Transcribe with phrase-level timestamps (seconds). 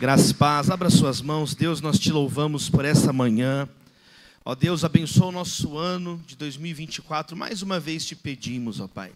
[0.00, 3.68] Graças paz, abra suas mãos, Deus, nós te louvamos por essa manhã.
[4.44, 9.10] Ó Deus, abençoa o nosso ano de 2024, mais uma vez te pedimos, ó Pai.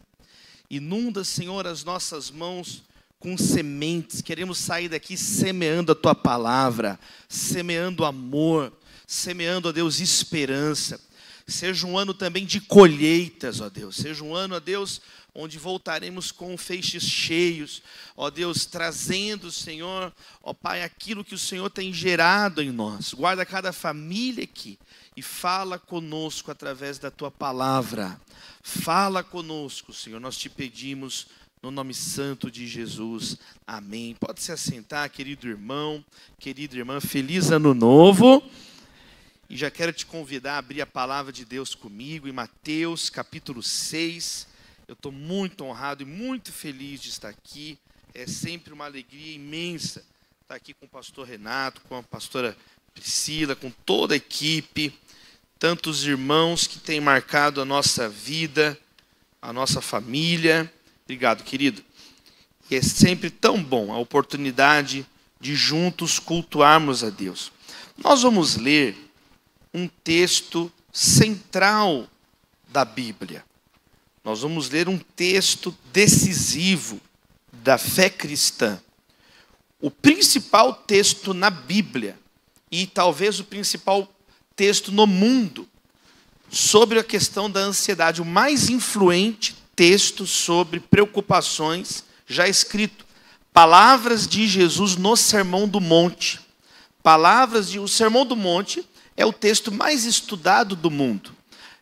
[0.69, 2.83] Inunda, Senhor, as nossas mãos
[3.21, 8.73] com sementes, queremos sair daqui semeando a tua palavra, semeando amor,
[9.07, 11.01] semeando, ó Deus, esperança.
[11.47, 13.97] Seja um ano também de colheitas, ó Deus.
[13.97, 15.01] Seja um ano, ó Deus,
[15.35, 17.83] onde voltaremos com feixes cheios,
[18.17, 23.15] ó Deus, trazendo, Senhor, ó Pai, aquilo que o Senhor tem gerado em nós.
[23.15, 24.79] Guarda cada família aqui
[25.17, 28.21] e fala conosco através da tua palavra.
[28.63, 31.27] Fala conosco, Senhor, nós te pedimos
[31.63, 33.39] no nome santo de Jesus.
[33.67, 34.17] Amém.
[34.19, 36.05] Pode se assentar, querido irmão,
[36.39, 38.43] querida irmã, feliz ano novo.
[39.53, 43.63] E já quero te convidar a abrir a palavra de Deus comigo em Mateus capítulo
[43.63, 44.47] 6
[44.89, 47.79] eu estou muito honrado e muito feliz de estar aqui.
[48.15, 50.03] É sempre uma alegria imensa
[50.41, 52.57] estar aqui com o pastor Renato, com a pastora
[52.95, 54.99] Priscila, com toda a equipe,
[55.59, 58.79] tantos irmãos que têm marcado a nossa vida,
[59.43, 60.73] a nossa família.
[61.05, 61.85] Obrigado, querido.
[62.71, 65.07] E é sempre tão bom a oportunidade
[65.39, 67.53] de juntos cultuarmos a Deus.
[67.99, 69.12] Nós vamos ler
[69.73, 72.07] um texto central
[72.69, 73.45] da Bíblia
[74.25, 77.01] nós vamos ler um texto decisivo
[77.53, 78.81] da fé cristã.
[79.81, 82.17] O principal texto na Bíblia,
[82.71, 84.09] e talvez o principal
[84.55, 85.69] texto no mundo,
[86.49, 93.05] sobre a questão da ansiedade, o mais influente texto sobre preocupações já escrito.
[93.53, 96.41] Palavras de Jesus no Sermão do Monte.
[97.03, 97.79] Palavras de.
[97.79, 98.87] O Sermão do Monte
[99.17, 101.33] é o texto mais estudado do mundo.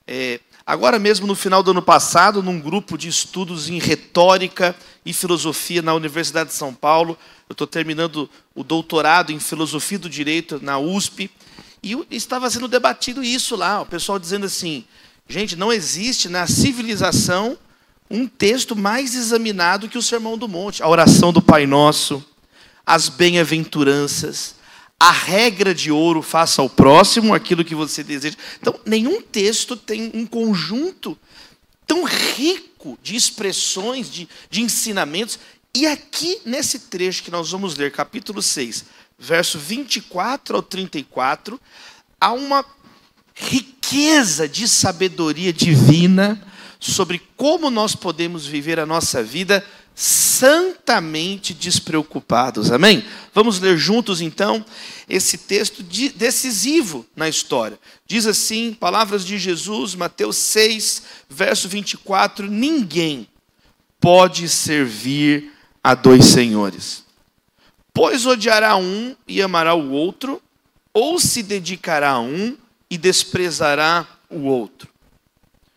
[0.06, 5.12] É, Agora mesmo, no final do ano passado, num grupo de estudos em retórica e
[5.12, 10.61] filosofia na Universidade de São Paulo, eu estou terminando o doutorado em filosofia do direito
[10.62, 11.28] na USP,
[11.83, 14.84] e estava sendo debatido isso lá, o pessoal dizendo assim:
[15.28, 17.59] gente, não existe na civilização
[18.09, 22.25] um texto mais examinado que o Sermão do Monte, a oração do Pai Nosso,
[22.87, 24.54] as bem-aventuranças,
[25.00, 28.37] a regra de ouro, faça ao próximo aquilo que você deseja.
[28.61, 31.16] Então, nenhum texto tem um conjunto
[31.87, 35.39] tão rico de expressões, de, de ensinamentos.
[35.75, 38.84] E aqui, nesse trecho que nós vamos ler, capítulo 6,
[39.19, 41.59] verso 24 ao 34,
[42.21, 42.62] há uma
[43.34, 46.47] riqueza de sabedoria divina
[46.78, 49.65] sobre como nós podemos viver a nossa vida
[49.95, 52.71] santamente despreocupados.
[52.73, 53.05] Amém?
[53.34, 54.65] Vamos ler juntos então
[55.09, 57.78] esse texto decisivo na história.
[58.06, 63.28] Diz assim, palavras de Jesus, Mateus 6, verso 24: Ninguém
[64.01, 65.53] pode servir
[65.84, 67.05] a dois senhores,
[67.93, 70.41] pois odiará um e amará o outro,
[70.93, 72.57] ou se dedicará a um
[72.89, 74.89] e desprezará o outro.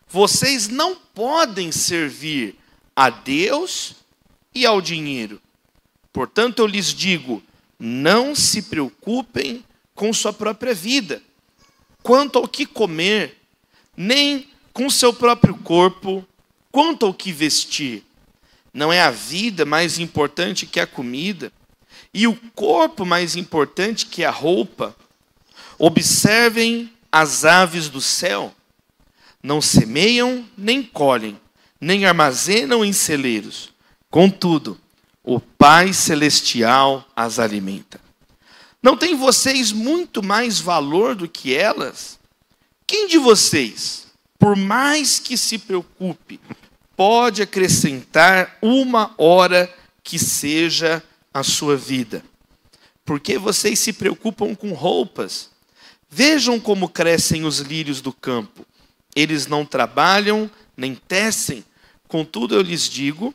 [0.08, 2.56] Vocês não podem servir
[2.94, 3.96] a Deus
[4.54, 5.40] e ao dinheiro.
[6.12, 7.42] Portanto, eu lhes digo:
[7.78, 11.20] não se preocupem com sua própria vida,
[12.02, 13.36] quanto ao que comer,
[13.96, 16.24] nem com seu próprio corpo,
[16.70, 18.04] quanto ao que vestir.
[18.72, 21.52] Não é a vida mais importante que a comida,
[22.12, 24.94] e o corpo mais importante que a roupa.
[25.76, 28.54] Observem as aves do céu.
[29.42, 31.38] Não semeiam nem colhem,
[31.80, 33.73] nem armazenam em celeiros
[34.14, 34.78] Contudo,
[35.24, 38.00] o Pai Celestial as alimenta.
[38.80, 42.16] Não tem vocês muito mais valor do que elas?
[42.86, 44.06] Quem de vocês,
[44.38, 46.40] por mais que se preocupe,
[46.96, 49.68] pode acrescentar uma hora
[50.04, 51.02] que seja
[51.32, 52.24] a sua vida?
[53.04, 55.50] Porque vocês se preocupam com roupas?
[56.08, 58.64] Vejam como crescem os lírios do campo.
[59.16, 61.64] Eles não trabalham nem tecem.
[62.06, 63.34] Contudo, eu lhes digo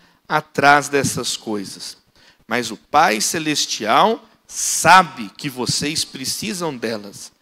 [0.31, 1.97] atrás dessas coisas.
[2.47, 7.33] Mas o Pai Celestial sabe que vocês precisam delas.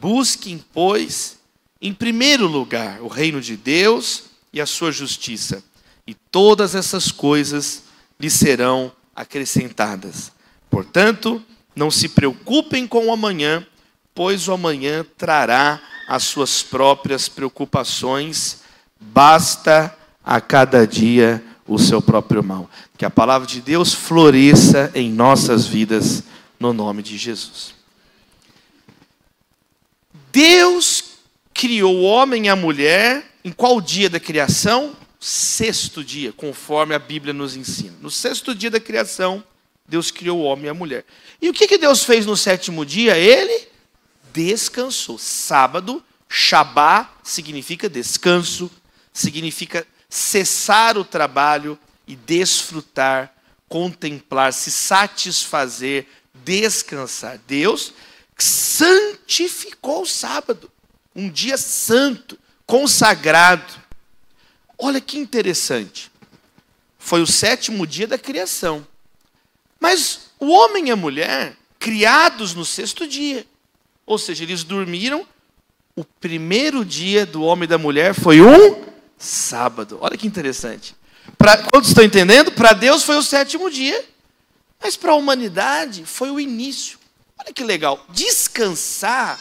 [0.00, 1.38] Busquem, pois,
[1.82, 4.22] em primeiro lugar o reino de Deus
[4.52, 5.62] e a sua justiça,
[6.06, 7.82] e todas essas coisas
[8.18, 10.30] lhe serão acrescentadas.
[10.70, 11.44] Portanto,
[11.74, 13.66] Não se preocupem com o amanhã,
[14.14, 18.58] pois o amanhã trará as suas próprias preocupações.
[19.00, 22.68] Basta a cada dia o seu próprio mal.
[22.98, 26.24] Que a palavra de Deus floresça em nossas vidas,
[26.58, 27.74] no nome de Jesus.
[30.32, 31.04] Deus
[31.54, 34.96] criou o homem e a mulher em qual dia da criação?
[35.20, 37.94] Sexto dia, conforme a Bíblia nos ensina.
[38.00, 39.44] No sexto dia da criação,
[39.86, 41.04] Deus criou o homem e a mulher.
[41.40, 43.16] E o que, que Deus fez no sétimo dia?
[43.16, 43.68] Ele
[44.32, 45.18] descansou.
[45.18, 48.70] Sábado, Shabá significa descanso,
[49.12, 53.32] significa cessar o trabalho e desfrutar,
[53.68, 57.38] contemplar, se satisfazer, descansar.
[57.46, 57.94] Deus
[58.36, 60.70] santificou o sábado,
[61.14, 62.36] um dia santo,
[62.66, 63.72] consagrado.
[64.76, 66.10] Olha que interessante.
[66.98, 68.86] Foi o sétimo dia da criação.
[69.78, 73.46] Mas o homem e a mulher, criados no sexto dia,
[74.04, 75.26] ou seja, eles dormiram.
[75.94, 78.89] O primeiro dia do homem e da mulher foi um
[79.20, 79.98] sábado.
[80.00, 80.96] Olha que interessante.
[81.38, 82.50] Pra, quantos estão entendendo?
[82.50, 84.04] Para Deus foi o sétimo dia,
[84.82, 86.98] mas para a humanidade foi o início.
[87.38, 88.04] Olha que legal.
[88.08, 89.38] Descansar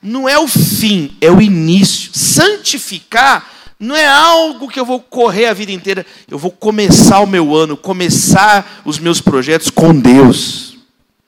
[0.00, 2.12] não é o fim, é o início.
[2.14, 6.06] Santificar não é algo que eu vou correr a vida inteira.
[6.28, 10.78] Eu vou começar o meu ano, começar os meus projetos com Deus.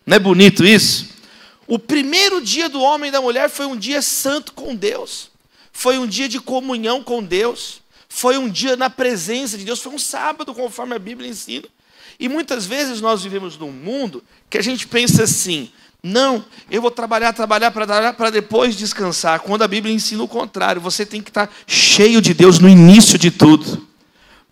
[0.07, 1.09] Não é bonito isso?
[1.67, 5.32] O primeiro dia do homem e da mulher foi um dia santo com Deus.
[5.73, 7.81] Foi um dia de comunhão com Deus.
[8.09, 9.81] Foi um dia na presença de Deus.
[9.81, 11.67] Foi um sábado, conforme a Bíblia ensina.
[12.21, 15.71] E muitas vezes nós vivemos num mundo que a gente pensa assim:
[16.03, 19.41] não, eu vou trabalhar, trabalhar para depois descansar.
[19.41, 23.19] Quando a Bíblia ensina o contrário, você tem que estar cheio de Deus no início
[23.19, 23.87] de tudo.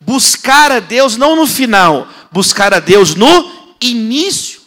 [0.00, 4.60] Buscar a Deus não no final, buscar a Deus no início.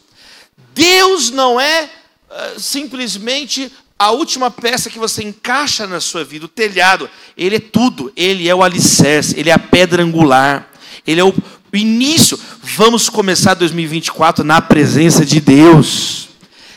[0.75, 1.89] Deus não é
[2.29, 3.71] uh, simplesmente
[4.03, 7.09] a última peça que você encaixa na sua vida, o telhado.
[7.37, 10.69] Ele é tudo, ele é o alicerce, ele é a pedra angular,
[11.07, 11.33] ele é o
[11.71, 12.37] início.
[12.61, 16.27] Vamos começar 2024 na presença de Deus,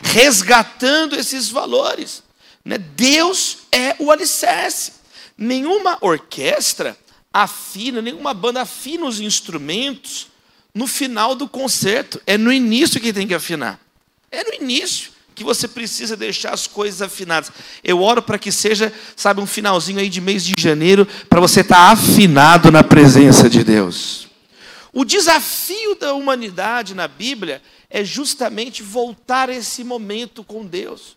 [0.01, 2.23] resgatando esses valores.
[2.63, 2.77] Né?
[2.77, 4.93] Deus é o alicerce.
[5.37, 6.97] Nenhuma orquestra
[7.33, 10.27] afina, nenhuma banda afina os instrumentos
[10.73, 12.21] no final do concerto.
[12.25, 13.79] É no início que tem que afinar.
[14.31, 17.51] É no início que você precisa deixar as coisas afinadas.
[17.83, 21.61] Eu oro para que seja, sabe, um finalzinho aí de mês de janeiro, para você
[21.61, 24.27] estar tá afinado na presença de Deus.
[24.91, 31.15] O desafio da humanidade na Bíblia é justamente voltar a esse momento com Deus.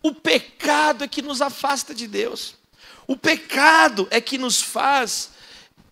[0.00, 2.54] O pecado é que nos afasta de Deus.
[3.04, 5.30] O pecado é que nos faz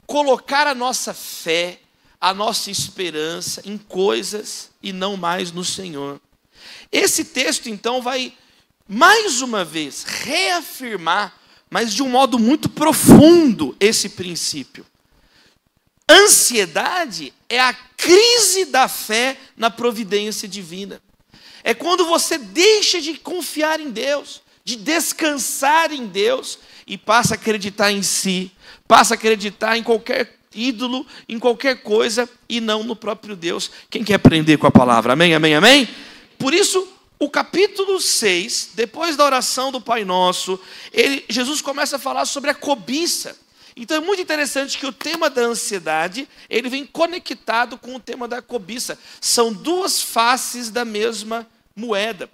[0.07, 1.81] colocar a nossa fé,
[2.21, 6.21] a nossa esperança em coisas e não mais no Senhor.
[6.95, 8.33] Esse texto, então, vai
[8.89, 11.35] mais uma vez reafirmar,
[11.69, 14.87] mas de um modo muito profundo, esse princípio.
[16.09, 21.03] Ansiedade é a crise da fé na providência divina.
[21.65, 27.37] É quando você deixa de confiar em Deus, de descansar em Deus e passa a
[27.37, 28.53] acreditar em si,
[28.87, 33.69] passa a acreditar em qualquer ídolo, em qualquer coisa e não no próprio Deus.
[33.91, 35.15] Quem quer aprender com a palavra?
[35.15, 35.89] Amém, amém, amém?
[36.39, 36.87] Por isso,
[37.19, 40.59] o capítulo 6, depois da oração do Pai Nosso,
[40.93, 43.37] ele, Jesus começa a falar sobre a cobiça.
[43.77, 48.29] Então é muito interessante que o tema da ansiedade, ele vem conectado com o tema
[48.29, 48.99] da cobiça.
[49.21, 52.31] São duas faces da mesma moeda.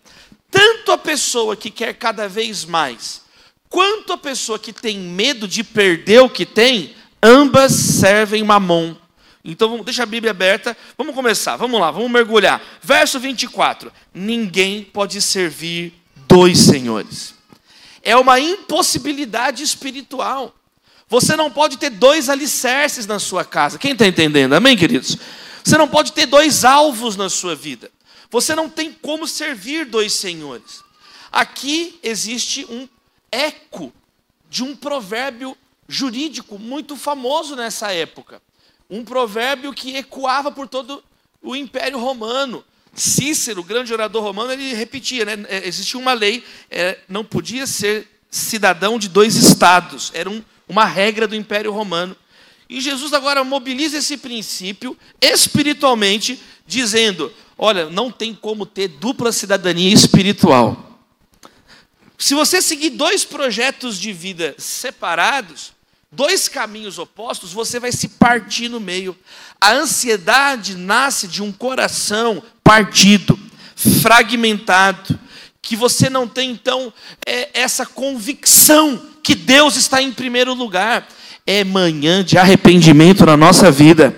[0.51, 3.23] Tanto a pessoa que quer cada vez mais,
[3.69, 8.95] quanto a pessoa que tem medo de perder o que tem, ambas servem mamon.
[9.45, 10.77] Então, deixa a Bíblia aberta.
[10.97, 11.57] Vamos começar.
[11.57, 12.61] Vamos lá, vamos mergulhar.
[12.83, 13.93] Verso 24.
[14.13, 15.95] Ninguém pode servir
[16.29, 17.35] dois senhores.
[18.03, 20.55] É uma impossibilidade espiritual.
[21.09, 23.79] Você não pode ter dois alicerces na sua casa.
[23.79, 24.53] Quem está entendendo?
[24.55, 25.17] Amém, queridos?
[25.65, 27.91] Você não pode ter dois alvos na sua vida.
[28.31, 30.85] Você não tem como servir dois senhores.
[31.33, 32.89] Aqui existe um
[33.33, 33.93] eco
[34.49, 35.57] de um provérbio
[35.89, 38.41] jurídico muito famoso nessa época
[38.91, 41.03] um provérbio que ecoava por todo
[41.41, 42.65] o Império Romano.
[42.93, 45.47] Cícero, grande orador romano, ele repetia, né?
[45.49, 50.85] É, existia uma lei, é, não podia ser cidadão de dois estados, era um, uma
[50.85, 52.17] regra do Império Romano.
[52.69, 59.93] E Jesus agora mobiliza esse princípio espiritualmente, dizendo: olha, não tem como ter dupla cidadania
[59.93, 61.01] espiritual.
[62.19, 65.73] Se você seguir dois projetos de vida separados,
[66.13, 69.17] dois caminhos opostos, você vai se partir no meio.
[69.61, 73.39] A ansiedade nasce de um coração partido,
[73.77, 75.19] fragmentado,
[75.63, 76.93] que você não tem então
[77.27, 81.07] é, essa convicção que Deus está em primeiro lugar.
[81.47, 84.15] É manhã de arrependimento na nossa vida.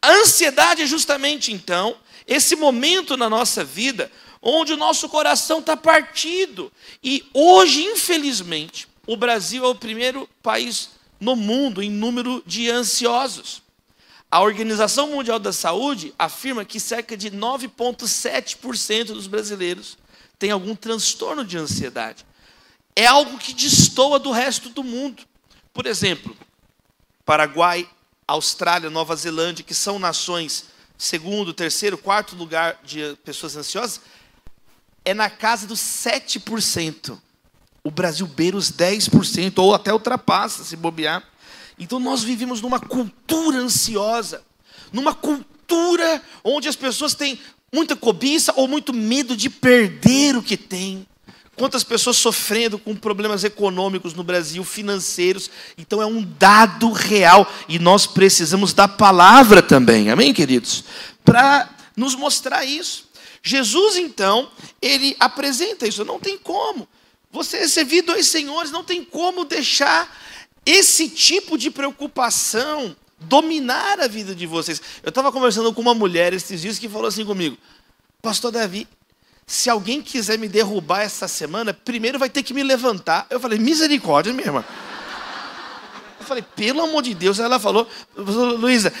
[0.00, 5.76] A ansiedade é justamente então esse momento na nossa vida onde o nosso coração está
[5.76, 6.72] partido.
[7.02, 13.62] E hoje, infelizmente, o Brasil é o primeiro país no mundo em número de ansiosos.
[14.30, 19.96] A Organização Mundial da Saúde afirma que cerca de 9,7% dos brasileiros
[20.38, 22.26] têm algum transtorno de ansiedade.
[22.94, 25.22] É algo que destoa do resto do mundo.
[25.72, 26.36] Por exemplo,
[27.24, 27.88] Paraguai,
[28.26, 30.66] Austrália, Nova Zelândia, que são nações
[30.98, 34.02] segundo, terceiro, quarto lugar de pessoas ansiosas,
[35.02, 37.18] é na casa dos 7%.
[37.84, 41.22] O Brasil beira os 10%, ou até ultrapassa, se bobear.
[41.78, 44.42] Então nós vivemos numa cultura ansiosa,
[44.92, 47.38] numa cultura onde as pessoas têm
[47.72, 51.06] muita cobiça ou muito medo de perder o que têm.
[51.56, 55.50] Quantas pessoas sofrendo com problemas econômicos no Brasil, financeiros.
[55.76, 60.84] Então é um dado real e nós precisamos da palavra também, amém, queridos?
[61.24, 63.08] Para nos mostrar isso.
[63.42, 66.04] Jesus, então, ele apresenta isso.
[66.04, 66.88] Não tem como.
[67.30, 70.16] Você servir dois senhores, não tem como deixar
[70.64, 74.80] esse tipo de preocupação dominar a vida de vocês.
[75.02, 77.56] Eu estava conversando com uma mulher esses dias que falou assim comigo:
[78.22, 78.86] Pastor Davi,
[79.46, 83.26] se alguém quiser me derrubar essa semana, primeiro vai ter que me levantar.
[83.30, 84.64] Eu falei: Misericórdia, minha irmã.
[86.20, 87.38] Eu falei: Pelo amor de Deus.
[87.38, 88.92] Ela falou: Luísa,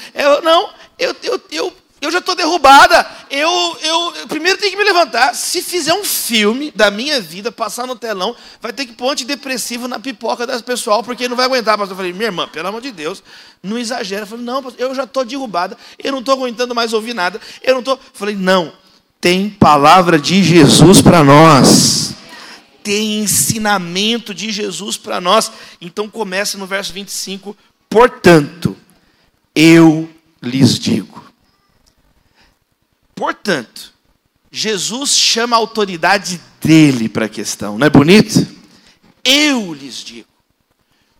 [0.42, 3.06] não, eu, eu, eu eu já estou derrubada.
[3.30, 5.34] Eu, eu, primeiro tenho que me levantar.
[5.34, 9.88] Se fizer um filme da minha vida, passar no telão, vai ter que pôr antidepressivo
[9.88, 11.76] na pipoca das pessoal, porque não vai aguentar.
[11.76, 13.22] Pastor, eu falei, minha irmã, pelo amor de Deus,
[13.62, 14.22] não exagera.
[14.22, 15.76] Eu falei, não, eu já estou derrubada.
[15.98, 17.40] Eu não estou aguentando mais ouvir nada.
[17.62, 17.98] Eu não estou.
[18.12, 18.72] Falei, não.
[19.20, 22.14] Tem palavra de Jesus para nós.
[22.84, 25.50] Tem ensinamento de Jesus para nós.
[25.80, 27.56] Então começa no verso 25.
[27.90, 28.76] Portanto,
[29.52, 30.08] eu
[30.40, 31.27] lhes digo
[33.18, 33.92] Portanto,
[34.50, 38.46] Jesus chama a autoridade dele para a questão, não é bonito?
[39.24, 40.28] Eu lhes digo.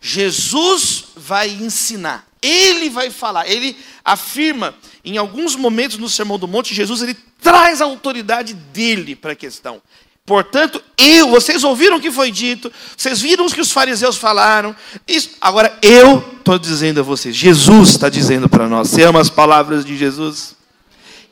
[0.01, 4.75] Jesus vai ensinar, ele vai falar, ele afirma
[5.05, 9.37] em alguns momentos no Sermão do Monte, Jesus ele traz a autoridade dele para a
[9.37, 9.83] questão.
[10.25, 14.77] Portanto, eu, vocês ouviram o que foi dito, vocês viram o que os fariseus falaram.
[15.07, 18.89] Isso, agora eu estou dizendo a vocês, Jesus está dizendo para nós.
[18.89, 20.58] Você ama as palavras de Jesus?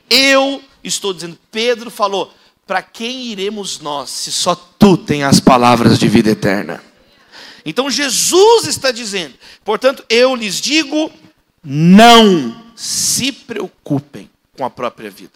[0.09, 2.33] Eu estou dizendo, Pedro falou:
[2.65, 6.83] para quem iremos nós, se só tu tem as palavras de vida eterna?
[7.65, 11.11] Então Jesus está dizendo, portanto, eu lhes digo:
[11.63, 15.33] não se preocupem com a própria vida.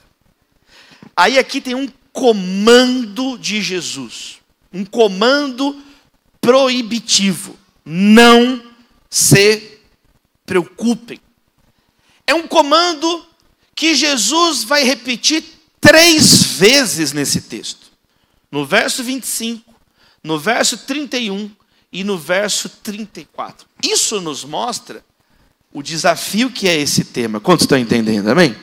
[1.16, 4.40] Aí aqui tem um comando de Jesus,
[4.74, 5.82] um comando
[6.40, 8.64] proibitivo: não
[9.10, 9.80] se
[10.46, 11.20] preocupem.
[12.26, 13.26] É um comando
[13.82, 15.44] que Jesus vai repetir
[15.80, 17.88] três vezes nesse texto.
[18.52, 19.74] No verso 25,
[20.24, 21.50] no verso 31
[21.92, 23.66] e no verso 34.
[23.84, 25.04] Isso nos mostra
[25.74, 27.40] o desafio que é esse tema.
[27.40, 28.30] Quantos estão entendendo?
[28.30, 28.56] Amém?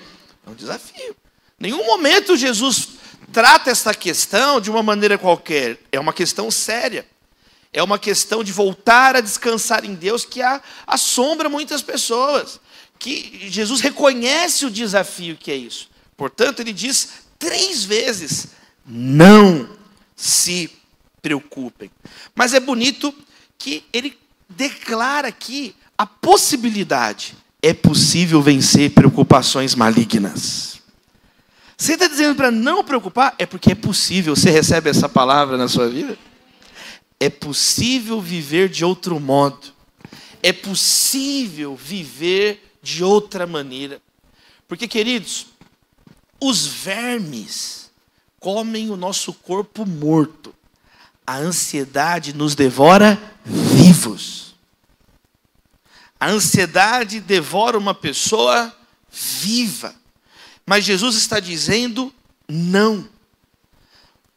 [0.47, 1.17] É um desafio.
[1.59, 2.91] Nenhum momento Jesus
[3.33, 5.81] trata essa questão de uma maneira qualquer.
[5.91, 7.05] É uma questão séria.
[7.73, 10.41] É uma questão de voltar a descansar em Deus que
[10.87, 12.61] assombra muitas pessoas
[12.99, 15.89] que Jesus reconhece o desafio que é isso.
[16.17, 18.49] Portanto, ele diz três vezes:
[18.87, 19.69] não
[20.17, 20.71] se
[21.23, 21.91] preocupem.
[22.35, 23.15] Mas é bonito
[23.57, 27.37] que ele declara aqui a possibilidade.
[27.61, 30.81] É possível vencer preocupações malignas.
[31.77, 33.35] Você está dizendo para não preocupar?
[33.39, 34.35] É porque é possível.
[34.35, 36.19] Você recebe essa palavra na sua vida?
[37.21, 39.69] É possível viver de outro modo.
[40.43, 44.01] É possível viver de outra maneira.
[44.67, 45.49] Porque, queridos,
[46.41, 47.91] os vermes
[48.41, 50.55] comem o nosso corpo morto.
[51.27, 54.55] A ansiedade nos devora vivos.
[56.19, 58.75] A ansiedade devora uma pessoa
[59.11, 59.95] viva.
[60.65, 62.13] Mas Jesus está dizendo
[62.49, 63.07] não.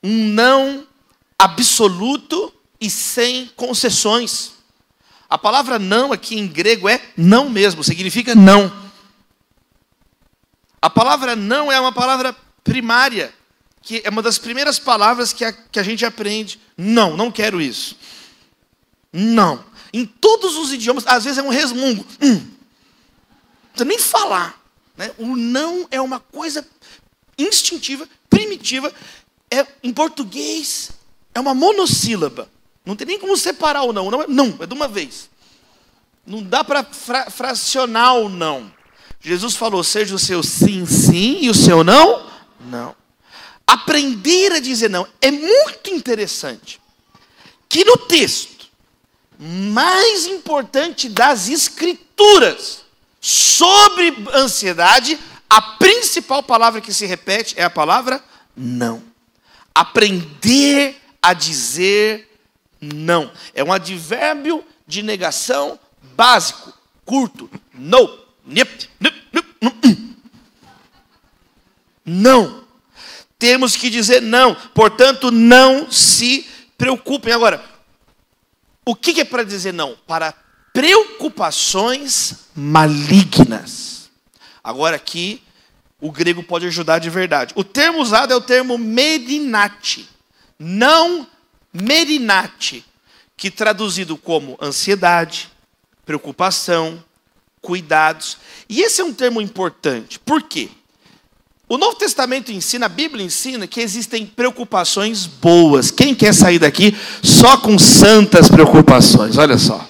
[0.04, 0.86] Um não
[1.40, 4.52] absoluto e sem concessões.
[5.32, 8.70] A palavra não aqui em grego é não mesmo, significa não.
[10.82, 12.36] A palavra não é uma palavra
[12.66, 13.34] primária,
[13.82, 16.60] que é uma das primeiras palavras que a, que a gente aprende.
[16.76, 17.96] Não, não quero isso.
[19.14, 19.64] Não.
[19.94, 22.06] Em todos os idiomas, às vezes é um resmungo.
[22.22, 22.34] Hum.
[22.34, 24.62] Não precisa nem falar.
[24.98, 25.12] Né?
[25.18, 26.68] O não é uma coisa
[27.38, 28.94] instintiva, primitiva.
[29.50, 30.92] É, em português,
[31.34, 32.50] é uma monossílaba.
[32.86, 34.10] Não tem nem como separar o não.
[34.10, 35.30] Não, é, não, é de uma vez.
[36.26, 38.72] Não dá para fra fracionar o não.
[39.20, 42.96] Jesus falou: seja o seu sim, sim e o seu não, não.
[43.66, 46.82] Aprender a dizer não é muito interessante.
[47.70, 48.68] Que no texto
[49.40, 52.84] mais importante das Escrituras
[53.20, 55.18] sobre ansiedade,
[55.50, 58.24] a principal palavra que se repete é a palavra
[58.56, 59.02] não.
[59.74, 62.31] Aprender a dizer
[62.82, 63.32] não.
[63.54, 65.80] É um advérbio de negação
[66.16, 66.74] básico,
[67.06, 67.50] curto.
[67.74, 68.20] No.
[72.04, 72.64] Não.
[73.38, 74.56] Temos que dizer não.
[74.74, 76.48] Portanto, não se
[76.78, 77.34] preocupem.
[77.34, 77.64] Agora,
[78.84, 79.96] o que é para dizer não?
[80.08, 80.34] Para
[80.74, 84.10] preocupações malignas.
[84.64, 85.42] Agora aqui,
[86.00, 87.54] o grego pode ajudar de verdade.
[87.56, 90.10] O termo usado é o termo merinate.
[90.58, 91.28] Não
[91.74, 92.86] merinate,
[93.38, 95.50] que traduzido como ansiedade,
[96.06, 97.04] preocupação,
[97.62, 98.38] cuidados.
[98.68, 100.20] E esse é um termo importante.
[100.20, 100.70] Por quê?
[101.70, 105.90] O Novo Testamento ensina, a Bíblia ensina que existem preocupações boas.
[105.90, 109.38] Quem quer sair daqui só com santas preocupações?
[109.38, 109.90] Olha só.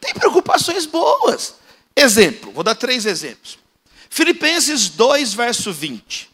[0.00, 1.54] Tem preocupações boas.
[1.94, 3.58] Exemplo, vou dar três exemplos.
[4.08, 6.28] Filipenses 2, verso 20.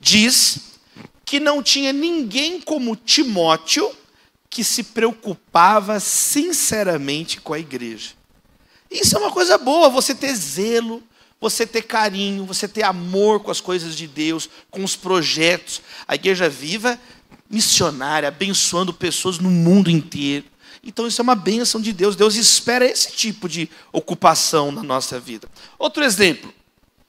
[0.00, 0.58] Diz
[1.24, 3.88] que não tinha ninguém como Timóteo
[4.52, 8.10] que se preocupava sinceramente com a igreja.
[8.90, 11.02] Isso é uma coisa boa, você ter zelo,
[11.40, 15.80] você ter carinho, você ter amor com as coisas de Deus, com os projetos.
[16.06, 17.00] A igreja viva,
[17.48, 20.44] missionária, abençoando pessoas no mundo inteiro.
[20.84, 22.14] Então isso é uma bênção de Deus.
[22.14, 25.48] Deus espera esse tipo de ocupação na nossa vida.
[25.78, 26.52] Outro exemplo,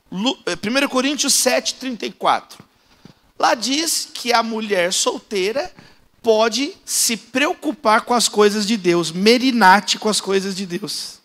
[0.09, 2.63] 1 eh, Coríntios 7, 34.
[3.37, 5.69] Lá diz que a mulher solteira
[6.23, 11.19] pode se preocupar com as coisas de Deus, merinate com as coisas de Deus.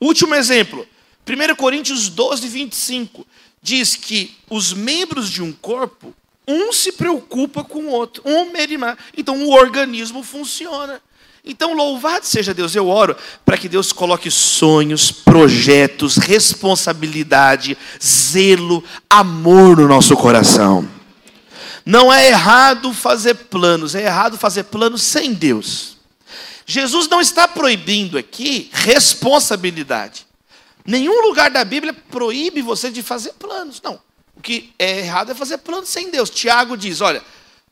[0.00, 0.86] Último exemplo,
[1.28, 3.26] 1 Coríntios 12, 25,
[3.62, 6.14] diz que os membros de um corpo,
[6.48, 8.96] um se preocupa com o outro, um merina.
[9.16, 11.00] Então o organismo funciona.
[11.46, 19.76] Então, louvado seja Deus, eu oro para que Deus coloque sonhos, projetos, responsabilidade, zelo, amor
[19.76, 20.88] no nosso coração.
[21.84, 25.96] Não é errado fazer planos, é errado fazer planos sem Deus.
[26.66, 30.26] Jesus não está proibindo aqui responsabilidade.
[30.86, 33.80] Nenhum lugar da Bíblia proíbe você de fazer planos.
[33.82, 34.00] Não.
[34.36, 36.30] O que é errado é fazer planos sem Deus.
[36.30, 37.22] Tiago diz: olha,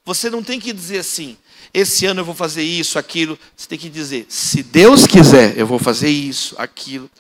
[0.05, 1.37] você não tem que dizer assim,
[1.73, 3.39] esse ano eu vou fazer isso, aquilo.
[3.57, 7.11] Você tem que dizer, se Deus quiser, eu vou fazer isso, aquilo.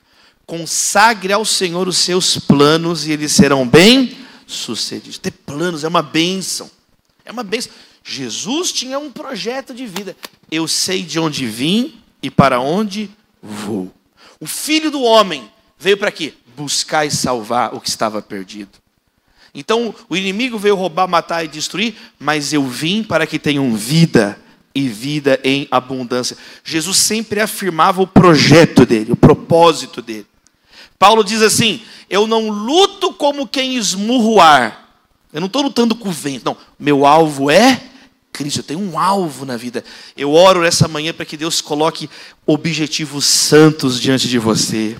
[0.44, 5.18] Consagre ao Senhor os seus planos e eles serão bem sucedidos.
[5.18, 6.70] Ter planos é uma bênção.
[7.24, 7.72] É uma bênção.
[8.04, 10.16] Jesus tinha um projeto de vida.
[10.50, 13.10] Eu sei de onde vim e para onde
[13.42, 13.92] vou.
[14.40, 16.34] O filho do homem veio para quê?
[16.56, 18.70] Buscar e salvar o que estava perdido.
[19.54, 24.38] Então, o inimigo veio roubar, matar e destruir, mas eu vim para que tenham vida
[24.74, 26.36] e vida em abundância.
[26.64, 30.26] Jesus sempre afirmava o projeto dele, o propósito dele.
[30.98, 34.81] Paulo diz assim: Eu não luto como quem esmurra o ar,
[35.32, 36.44] eu não estou lutando com o vento.
[36.44, 37.80] Não, meu alvo é
[38.32, 38.60] Cristo.
[38.60, 39.84] Eu tenho um alvo na vida.
[40.16, 42.08] Eu oro nessa manhã para que Deus coloque
[42.46, 44.96] objetivos santos diante de você.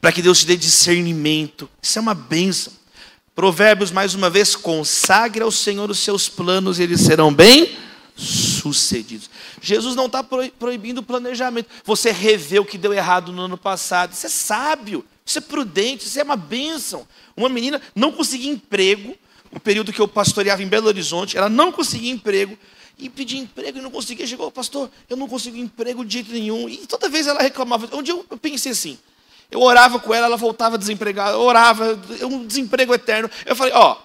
[0.00, 1.68] Para que Deus te dê discernimento.
[1.80, 2.72] Isso é uma bênção.
[3.34, 7.74] Provérbios, mais uma vez, consagre ao Senhor os seus planos e eles serão bem
[8.14, 9.30] sucedidos.
[9.60, 11.68] Jesus não está proibindo o planejamento.
[11.84, 14.12] Você revê o que deu errado no ano passado.
[14.12, 17.06] Isso é sábio, isso é prudente, isso é uma bênção.
[17.36, 19.16] Uma menina não conseguia emprego,
[19.52, 22.58] o período que eu pastoreava em Belo Horizonte, ela não conseguia emprego,
[22.98, 24.26] e pedia emprego e não conseguia.
[24.26, 26.68] Chegou, pastor, eu não consigo emprego de jeito nenhum.
[26.68, 27.88] E toda vez ela reclamava.
[27.96, 28.98] Um dia eu pensei assim,
[29.50, 33.28] eu orava com ela, ela voltava desempregada, eu orava, um desemprego eterno.
[33.44, 33.96] Eu falei, ó,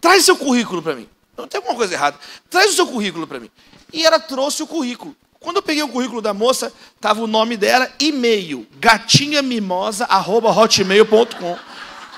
[0.00, 1.08] traz seu currículo para mim.
[1.36, 2.18] Não tem alguma coisa errada.
[2.48, 3.50] Traz o seu currículo para mim.
[3.92, 5.14] E ela trouxe o currículo.
[5.38, 11.58] Quando eu peguei o currículo da moça, estava o nome dela, e-mail, gatinhamimosa.hotmail.com.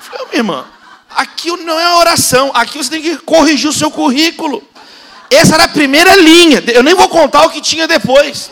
[0.00, 0.66] Falei, minha irmã,
[1.16, 4.62] Aqui não é oração, aqui você tem que corrigir o seu currículo.
[5.30, 6.62] Essa era a primeira linha.
[6.72, 8.50] Eu nem vou contar o que tinha depois.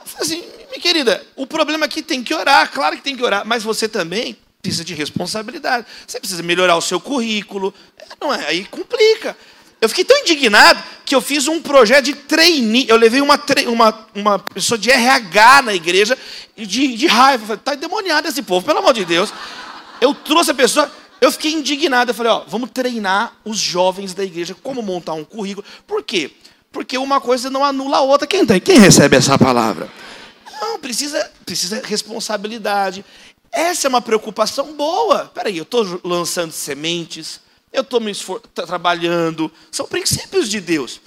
[0.00, 3.22] Eu falei assim, minha querida, o problema aqui tem que orar, claro que tem que
[3.22, 5.86] orar, mas você também precisa de responsabilidade.
[6.06, 7.72] Você precisa melhorar o seu currículo.
[7.98, 9.36] É, não é, aí complica.
[9.80, 12.86] Eu fiquei tão indignado que eu fiz um projeto de trainee.
[12.88, 16.18] Eu levei uma, uma, uma pessoa de RH na igreja
[16.56, 17.54] de, de raiva.
[17.54, 19.32] Está endemoniado esse povo, pelo amor de Deus.
[20.00, 22.10] Eu trouxe a pessoa, eu fiquei indignado.
[22.10, 25.66] Eu falei, ó, vamos treinar os jovens da igreja como montar um currículo.
[25.86, 26.30] Por quê?
[26.70, 28.26] Porque uma coisa não anula a outra.
[28.26, 28.60] Quem tem?
[28.60, 29.90] Quem recebe essa palavra?
[30.60, 33.04] Não, precisa, precisa responsabilidade.
[33.50, 35.26] Essa é uma preocupação boa.
[35.26, 37.40] Peraí, eu estou lançando sementes,
[37.72, 38.12] eu estou me
[38.54, 39.50] trabalhando.
[39.70, 41.00] São princípios de Deus.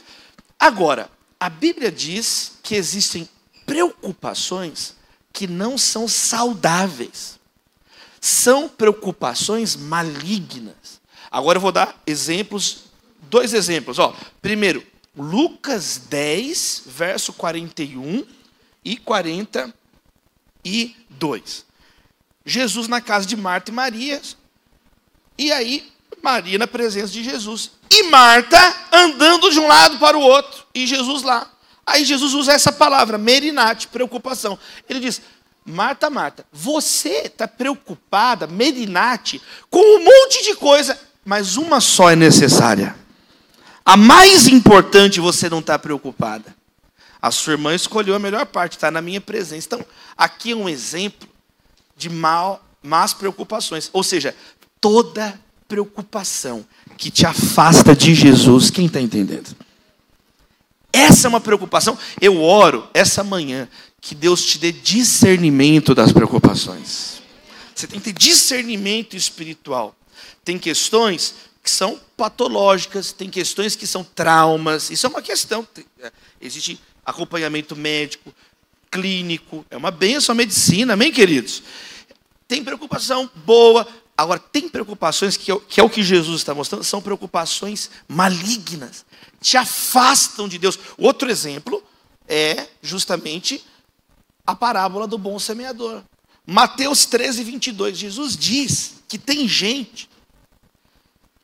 [0.59, 3.27] Agora, a Bíblia diz que existem
[3.65, 4.95] preocupações
[5.33, 7.39] que não são saudáveis.
[8.21, 11.01] São preocupações malignas.
[11.31, 12.83] Agora eu vou dar exemplos,
[13.23, 13.97] dois exemplos.
[13.97, 14.85] Ó, primeiro,
[15.17, 18.23] Lucas 10, verso 41
[18.85, 21.65] e 42.
[22.45, 24.21] Jesus na casa de Marta e Maria,
[25.37, 27.71] e aí Maria na presença de Jesus.
[27.89, 28.57] E Marta
[28.91, 31.49] andando de um lado para o outro, e Jesus lá.
[31.85, 34.57] Aí Jesus usa essa palavra, merinate, preocupação.
[34.87, 35.21] Ele diz:
[35.65, 42.15] Marta, Marta, você está preocupada, merinate, com um monte de coisa, mas uma só é
[42.15, 42.95] necessária.
[43.85, 46.55] A mais importante você não está preocupada.
[47.21, 49.67] A sua irmã escolheu a melhor parte, está na minha presença.
[49.67, 49.85] Então,
[50.17, 51.29] aqui é um exemplo
[51.95, 53.89] de mal, más preocupações.
[53.93, 54.35] Ou seja,
[54.79, 56.65] toda preocupação
[56.97, 58.71] que te afasta de Jesus.
[58.71, 59.55] Quem está entendendo?
[60.91, 61.97] Essa é uma preocupação.
[62.19, 63.69] Eu oro essa manhã
[64.01, 67.21] que Deus te dê discernimento das preocupações.
[67.75, 69.95] Você tem que ter discernimento espiritual.
[70.43, 74.89] Tem questões que são patológicas, tem questões que são traumas.
[74.89, 75.67] Isso é uma questão.
[76.01, 76.11] É,
[76.41, 78.33] existe acompanhamento médico,
[78.89, 81.61] clínico, é uma benção a medicina, amém, queridos?
[82.47, 83.87] Tem preocupação boa,
[84.17, 89.03] Agora, tem preocupações que é, que é o que Jesus está mostrando, são preocupações malignas,
[89.41, 90.77] te afastam de Deus.
[90.95, 91.83] Outro exemplo
[92.27, 93.65] é justamente
[94.45, 96.03] a parábola do bom semeador.
[96.45, 100.09] Mateus 13, 22, Jesus diz que tem gente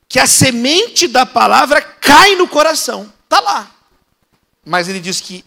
[0.09, 3.71] que a semente da palavra cai no coração, está lá.
[4.65, 5.43] Mas ele diz que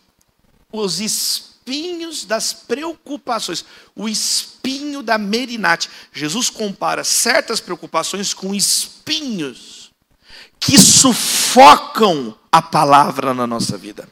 [0.72, 5.88] os espinhos das preocupações, o espinho da merinate.
[6.12, 9.90] Jesus compara certas preocupações com espinhos
[10.58, 14.08] que sufocam a palavra na nossa vida.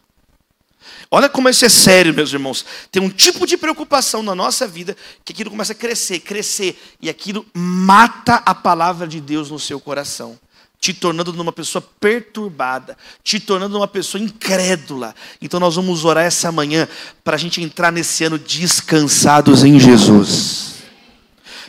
[1.10, 2.64] Olha como isso é sério, meus irmãos.
[2.92, 7.08] Tem um tipo de preocupação na nossa vida que aquilo começa a crescer, crescer, e
[7.08, 10.38] aquilo mata a palavra de Deus no seu coração
[10.80, 15.14] te tornando uma pessoa perturbada, te tornando uma pessoa incrédula.
[15.42, 16.86] Então nós vamos orar essa manhã
[17.24, 20.77] para a gente entrar nesse ano descansados em Jesus.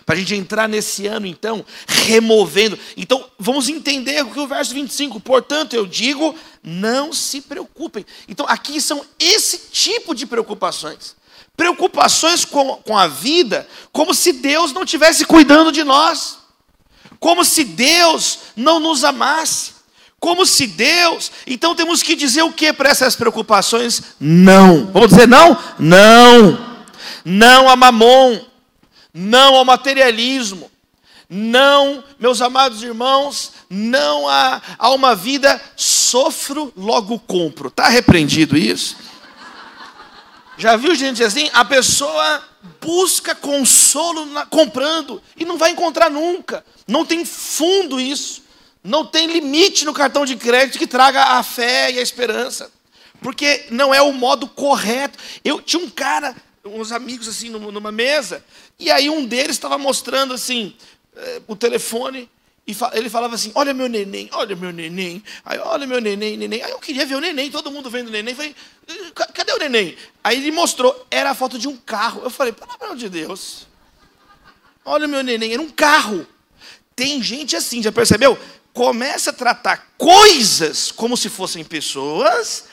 [0.09, 2.79] Para a gente entrar nesse ano, então, removendo.
[2.97, 5.19] Então, vamos entender o que o verso 25.
[5.19, 8.03] Portanto, eu digo, não se preocupem.
[8.27, 11.15] Então, aqui são esse tipo de preocupações.
[11.55, 16.39] Preocupações com, com a vida, como se Deus não estivesse cuidando de nós
[17.19, 19.73] como se Deus não nos amasse,
[20.19, 21.31] como se Deus.
[21.45, 24.01] Então temos que dizer o que para essas preocupações?
[24.19, 24.87] Não.
[24.87, 25.57] Vamos dizer não?
[25.77, 26.69] Não.
[27.25, 28.39] Não a mamon,
[29.13, 30.69] não ao materialismo,
[31.29, 37.67] não, meus amados irmãos, não a, a uma vida sofro, logo compro.
[37.67, 38.97] Está repreendido isso?
[40.57, 41.49] Já viu gente assim?
[41.53, 42.43] A pessoa
[42.81, 46.65] busca consolo na, comprando e não vai encontrar nunca.
[46.87, 48.43] Não tem fundo isso.
[48.83, 52.71] Não tem limite no cartão de crédito que traga a fé e a esperança.
[53.21, 55.19] Porque não é o modo correto.
[55.45, 58.43] Eu tinha um cara, uns amigos assim numa mesa,
[58.79, 60.73] e aí um deles estava mostrando assim
[61.15, 62.29] eh, o telefone
[62.69, 65.23] e ele falava assim: Olha meu neném, olha meu neném.
[65.43, 66.61] Aí, olha meu neném, neném.
[66.61, 68.35] Aí eu queria ver o neném, todo mundo vendo o neném.
[68.35, 68.55] Falei:
[69.33, 69.97] Cadê o neném?
[70.23, 72.21] Aí ele mostrou, era a foto de um carro.
[72.23, 73.67] Eu falei: Pelo amor de Deus.
[74.85, 76.27] Olha meu neném, era um carro.
[76.95, 78.37] Tem gente assim, já percebeu?
[78.71, 82.65] Começa a tratar coisas como se fossem pessoas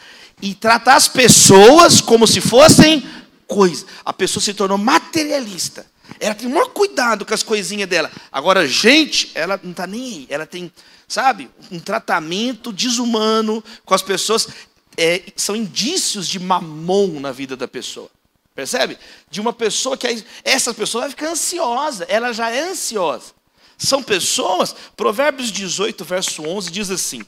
[0.42, 3.08] e tratar as pessoas como se fossem
[3.46, 3.86] coisas.
[4.04, 5.86] A pessoa se tornou materialista.
[6.20, 8.10] Ela tem o maior cuidado com as coisinhas dela.
[8.30, 10.26] Agora, gente, ela não está nem aí.
[10.28, 10.72] Ela tem,
[11.06, 14.48] sabe, um tratamento desumano com as pessoas.
[14.96, 18.10] É, são indícios de mamon na vida da pessoa.
[18.54, 18.98] Percebe?
[19.30, 23.34] De uma pessoa que essa pessoa vai ficar ansiosa, ela já é ansiosa.
[23.76, 27.22] São pessoas, Provérbios 18, verso 11 diz assim: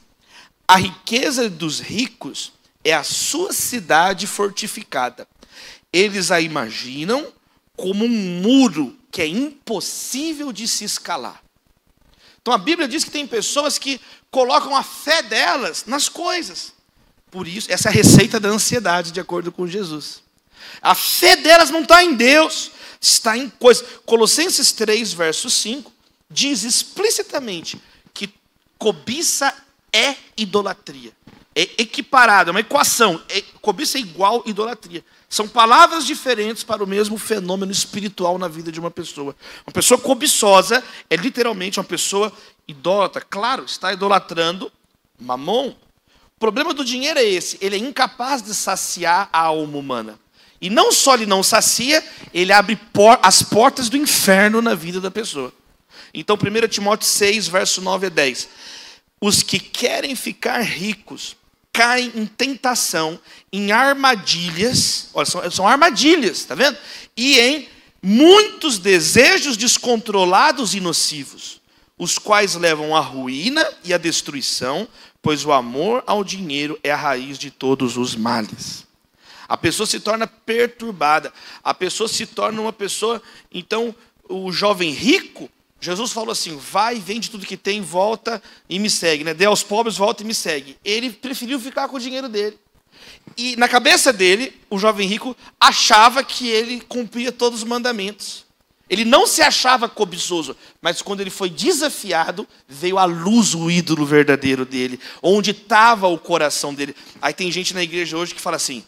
[0.67, 2.51] A riqueza dos ricos
[2.83, 5.27] é a sua cidade fortificada.
[5.93, 7.31] Eles a imaginam
[7.79, 11.41] como um muro que é impossível de se escalar.
[12.41, 16.73] Então a Bíblia diz que tem pessoas que colocam a fé delas nas coisas.
[17.31, 20.21] Por isso, essa é a receita da ansiedade, de acordo com Jesus.
[20.81, 23.85] A fé delas não está em Deus, está em coisas.
[24.05, 25.91] Colossenses 3, verso 5,
[26.29, 27.81] diz explicitamente
[28.13, 28.29] que
[28.77, 29.53] cobiça
[29.93, 31.13] é idolatria.
[31.55, 33.21] É equiparado, é uma equação.
[33.29, 35.03] É, cobiça é igual idolatria.
[35.29, 39.35] São palavras diferentes para o mesmo fenômeno espiritual na vida de uma pessoa.
[39.65, 42.33] Uma pessoa cobiçosa é literalmente uma pessoa
[42.67, 43.21] idólatra.
[43.21, 44.71] Claro, está idolatrando
[45.19, 45.69] mamon.
[45.69, 50.19] O problema do dinheiro é esse: ele é incapaz de saciar a alma humana.
[50.59, 54.99] E não só ele não sacia, ele abre por as portas do inferno na vida
[54.99, 55.53] da pessoa.
[56.11, 58.49] Então, 1 Timóteo 6, verso 9 a 10.
[59.21, 61.35] Os que querem ficar ricos
[61.71, 63.19] caem em tentação,
[63.51, 66.77] em armadilhas, olha, são, são armadilhas, está vendo?
[67.15, 67.69] E em
[68.01, 71.61] muitos desejos descontrolados e nocivos,
[71.97, 74.87] os quais levam à ruína e à destruição,
[75.21, 78.87] pois o amor ao dinheiro é a raiz de todos os males.
[79.47, 83.93] A pessoa se torna perturbada, a pessoa se torna uma pessoa, então,
[84.29, 85.49] o jovem rico,
[85.81, 89.23] Jesus falou assim: vai, vende tudo que tem, volta e me segue.
[89.23, 89.33] Né?
[89.33, 90.77] Dê aos pobres, volta e me segue.
[90.83, 92.57] Ele preferiu ficar com o dinheiro dele.
[93.37, 98.45] E na cabeça dele, o jovem rico achava que ele cumpria todos os mandamentos.
[98.89, 104.03] Ele não se achava cobiçoso, mas quando ele foi desafiado, veio à luz o ídolo
[104.03, 106.95] verdadeiro dele, onde estava o coração dele.
[107.21, 108.83] Aí tem gente na igreja hoje que fala assim: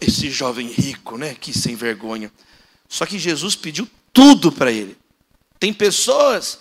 [0.00, 1.36] esse jovem rico, né?
[1.38, 2.32] Que sem vergonha.
[2.88, 4.96] Só que Jesus pediu tudo para ele.
[5.62, 6.58] Tem pessoas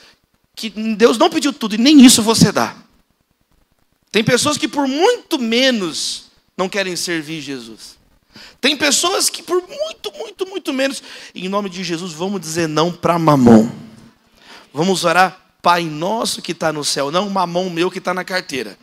[0.55, 2.75] que Deus não pediu tudo e nem isso você dá.
[4.11, 7.97] Tem pessoas que por muito menos não querem servir Jesus.
[8.61, 11.01] Tem pessoas que por muito, muito, muito menos,
[11.33, 13.71] em nome de Jesus, vamos dizer não para mamão.
[14.71, 18.77] Vamos orar, Pai nosso que está no céu, não mamão meu que está na carteira.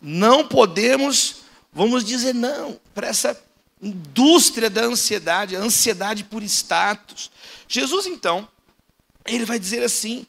[0.00, 1.38] Não podemos,
[1.72, 3.36] vamos dizer não para essa
[3.82, 7.32] indústria da ansiedade, a ansiedade por status.
[7.68, 8.48] Jesus, então,
[9.26, 10.26] ele vai dizer assim,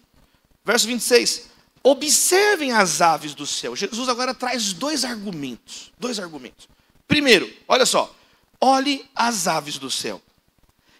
[0.65, 1.49] verso 26,
[1.81, 3.75] observem as aves do céu.
[3.75, 6.67] Jesus agora traz dois argumentos, dois argumentos.
[7.07, 8.13] Primeiro, olha só,
[8.59, 10.21] olhe as aves do céu.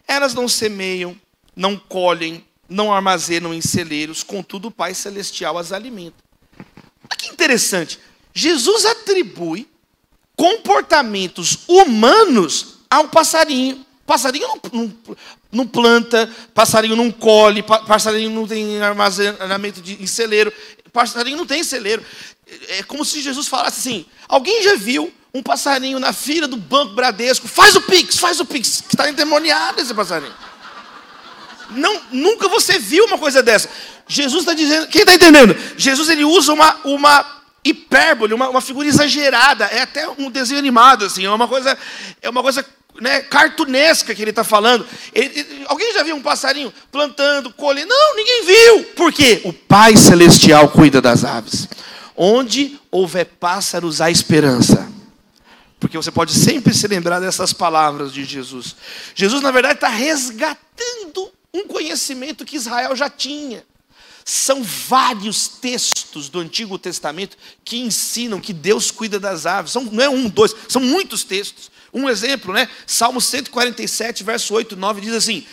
[0.08, 1.18] Elas não semeiam,
[1.54, 6.16] não colhem, não armazenam em celeiros, contudo o Pai Celestial as alimenta.
[6.58, 7.98] Olha que interessante,
[8.32, 9.68] Jesus atribui
[10.36, 13.84] comportamentos humanos ao passarinho.
[14.06, 15.16] Passarinho não, não,
[15.52, 20.52] não, planta, passarinho não colhe, passarinho não tem armazenamento de, em celeiro,
[20.92, 22.04] passarinho não tem celeiro.
[22.68, 26.94] É como se Jesus falasse assim: alguém já viu um passarinho na fila do Banco
[26.94, 27.48] Bradesco?
[27.48, 30.34] Faz o Pix, faz o Pix, que está endemoniado esse passarinho.
[31.70, 33.68] Não, nunca você viu uma coisa dessa.
[34.08, 35.56] Jesus está dizendo, quem está entendendo?
[35.76, 37.24] Jesus ele usa uma, uma
[37.64, 41.78] hipérbole, uma, uma figura exagerada, é até um desenho animado, assim, é uma coisa,
[42.20, 42.66] é uma coisa
[43.00, 44.86] né, cartunesca que ele está falando.
[45.14, 47.88] Ele, alguém já viu um passarinho plantando, colhendo?
[47.88, 48.84] Não, ninguém viu.
[48.94, 49.40] Por quê?
[49.44, 51.68] O Pai Celestial cuida das aves.
[52.16, 54.90] Onde houver pássaros, há esperança.
[55.78, 58.76] Porque você pode sempre se lembrar dessas palavras de Jesus.
[59.14, 63.64] Jesus, na verdade, está resgatando um conhecimento que Israel já tinha.
[64.22, 69.72] São vários textos do Antigo Testamento que ensinam que Deus cuida das aves.
[69.72, 71.69] São, não é um, dois, são muitos textos.
[71.92, 72.68] Um exemplo, né?
[72.86, 75.46] Salmo 147, verso 8 e 9 diz assim: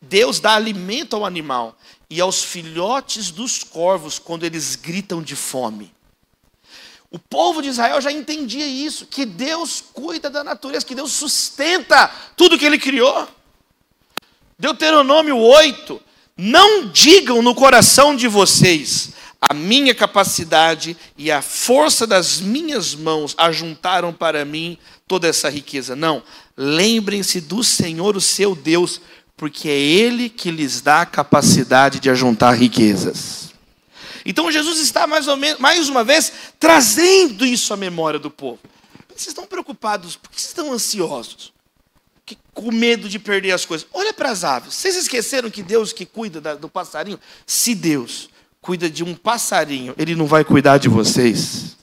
[0.00, 1.76] Deus dá alimento ao animal
[2.08, 5.92] e aos filhotes dos corvos quando eles gritam de fome.
[7.10, 12.08] O povo de Israel já entendia isso, que Deus cuida da natureza, que Deus sustenta
[12.36, 13.28] tudo que ele criou.
[14.56, 16.00] Deuteronômio 8:
[16.36, 23.34] Não digam no coração de vocês, a minha capacidade e a força das minhas mãos
[23.38, 24.76] ajuntaram para mim
[25.08, 25.96] toda essa riqueza.
[25.96, 26.22] Não.
[26.56, 29.00] Lembrem-se do Senhor, o seu Deus,
[29.36, 33.50] porque é Ele que lhes dá a capacidade de ajuntar riquezas.
[34.26, 38.58] Então Jesus está mais, ou menos, mais uma vez trazendo isso à memória do povo.
[39.08, 41.52] Vocês estão preocupados, por que vocês estão ansiosos?
[42.54, 43.86] Com medo de perder as coisas.
[43.92, 44.74] Olha para as aves.
[44.74, 47.18] Vocês esqueceram que Deus que cuida da, do passarinho?
[47.46, 48.29] Se Deus
[48.60, 51.76] cuida de um passarinho, Ele não vai cuidar de vocês.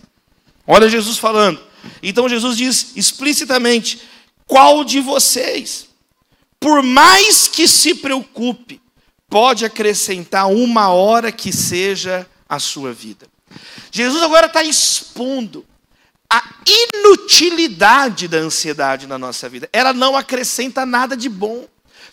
[0.65, 1.59] Olha Jesus falando.
[2.01, 4.01] Então Jesus diz explicitamente:
[4.45, 5.87] qual de vocês,
[6.59, 8.81] por mais que se preocupe,
[9.29, 13.27] pode acrescentar uma hora que seja a sua vida?
[13.91, 15.65] Jesus agora está expondo
[16.29, 19.69] a inutilidade da ansiedade na nossa vida.
[19.71, 21.65] Ela não acrescenta nada de bom.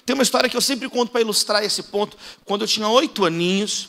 [0.06, 2.16] Tem uma história que eu sempre conto para ilustrar esse ponto.
[2.44, 3.88] Quando eu tinha oito aninhos,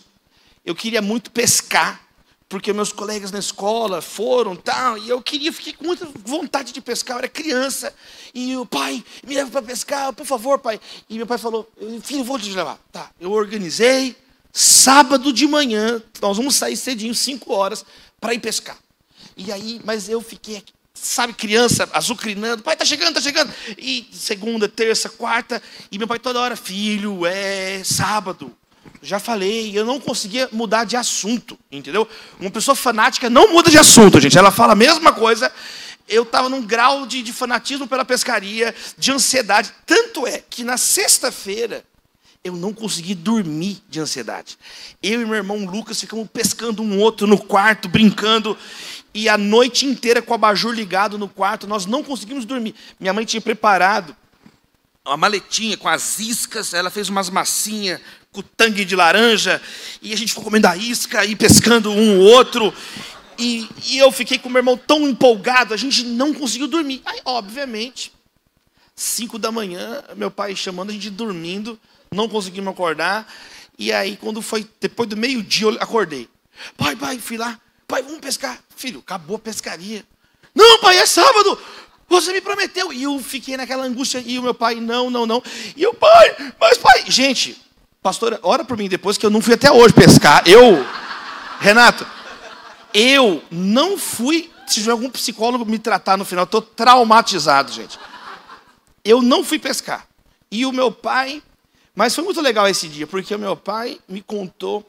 [0.65, 2.01] eu queria muito pescar
[2.47, 6.79] porque meus colegas na escola foram tal, e eu queria, fiquei com muita vontade de
[6.79, 7.93] pescar, eu era criança,
[8.35, 10.79] e o pai, me leva para pescar, por favor, pai.
[11.09, 11.67] E meu pai falou,
[12.03, 12.77] filho, vou te levar.
[12.91, 14.15] Tá, eu organizei,
[14.57, 17.85] Sábado de manhã, nós vamos sair cedinho, 5 horas,
[18.21, 18.77] para ir pescar.
[19.35, 23.53] E aí, mas eu fiquei aqui, sabe, criança azucrinando, pai, tá chegando, tá chegando.
[23.77, 28.55] E segunda, terça, quarta, e meu pai toda hora, filho, é sábado.
[29.05, 32.07] Já falei, eu não conseguia mudar de assunto, entendeu?
[32.39, 34.37] Uma pessoa fanática não muda de assunto, gente.
[34.37, 35.51] Ela fala a mesma coisa.
[36.07, 39.71] Eu estava num grau de, de fanatismo pela pescaria, de ansiedade.
[39.85, 41.85] Tanto é que na sexta-feira,
[42.43, 44.57] eu não consegui dormir de ansiedade.
[45.01, 48.57] Eu e meu irmão Lucas ficamos pescando um outro no quarto, brincando,
[49.13, 52.75] e a noite inteira com o abajur ligado no quarto, nós não conseguimos dormir.
[52.99, 54.15] Minha mãe tinha preparado
[55.05, 59.61] uma maletinha com as iscas, ela fez umas massinhas com tangue de laranja,
[60.01, 62.73] e a gente ficou comendo a isca e pescando um ou outro.
[63.37, 67.01] E, e eu fiquei com meu irmão tão empolgado, a gente não conseguiu dormir.
[67.05, 68.11] Aí, obviamente,
[68.95, 71.79] cinco da manhã, meu pai chamando a gente dormindo,
[72.11, 73.31] não conseguimos acordar.
[73.77, 76.29] E aí, quando foi depois do meio-dia, eu acordei.
[76.77, 77.59] Pai, pai, fui lá.
[77.87, 78.59] Pai, vamos pescar.
[78.75, 80.03] Filho, acabou a pescaria.
[80.53, 81.59] Não, pai, é sábado.
[82.07, 82.93] Você me prometeu.
[82.93, 84.23] E eu fiquei naquela angústia.
[84.25, 85.41] E o meu pai, não, não, não.
[85.75, 87.03] E o pai, mas pai.
[87.07, 87.61] Gente,
[88.01, 90.43] pastora, ora por mim depois que eu não fui até hoje pescar.
[90.47, 90.85] Eu,
[91.59, 92.05] Renato,
[92.93, 94.51] eu não fui.
[94.67, 97.99] Se tiver algum psicólogo me tratar no final, estou traumatizado, gente.
[99.03, 100.07] Eu não fui pescar.
[100.49, 101.41] E o meu pai
[101.95, 104.85] mas foi muito legal esse dia, porque o meu pai me contou,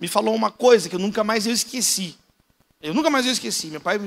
[0.00, 2.16] me falou uma coisa que eu nunca mais eu esqueci.
[2.80, 3.66] Eu nunca mais eu esqueci.
[3.66, 4.00] Meu pai,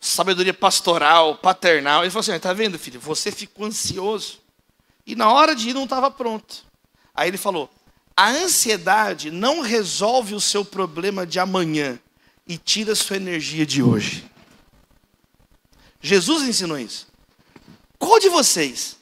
[0.00, 3.00] sabedoria pastoral, paternal, ele falou assim: está vendo, filho?
[3.00, 4.38] Você ficou ansioso.
[5.06, 6.64] E na hora de ir não estava pronto.
[7.14, 7.70] Aí ele falou:
[8.16, 11.98] a ansiedade não resolve o seu problema de amanhã
[12.46, 14.30] e tira a sua energia de hoje.
[16.00, 17.08] Jesus ensinou isso.
[17.98, 18.98] Qual de vocês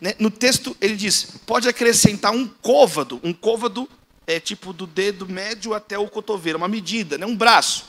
[0.00, 0.14] né?
[0.18, 3.20] No texto ele diz: pode acrescentar um côvado.
[3.22, 3.88] Um côvado
[4.26, 7.26] é tipo do dedo médio até o cotovelo, uma medida, né?
[7.26, 7.86] um braço.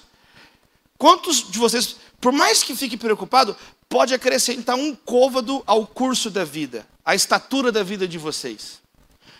[0.98, 3.56] Quantos de vocês, por mais que fique preocupado,
[3.88, 8.80] pode acrescentar um côvado ao curso da vida, à estatura da vida de vocês?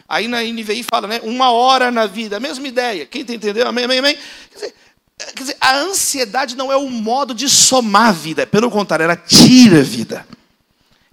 [0.08, 1.20] Aí na NVI fala, né?
[1.24, 3.06] Uma hora na vida, a mesma ideia.
[3.06, 3.68] Quem está entendendo?
[3.68, 4.18] Amém, amém, amém?
[4.50, 4.76] Quer dizer,
[5.18, 9.16] quer dizer, a ansiedade não é o modo de somar a vida, pelo contrário, ela
[9.16, 10.26] tira a vida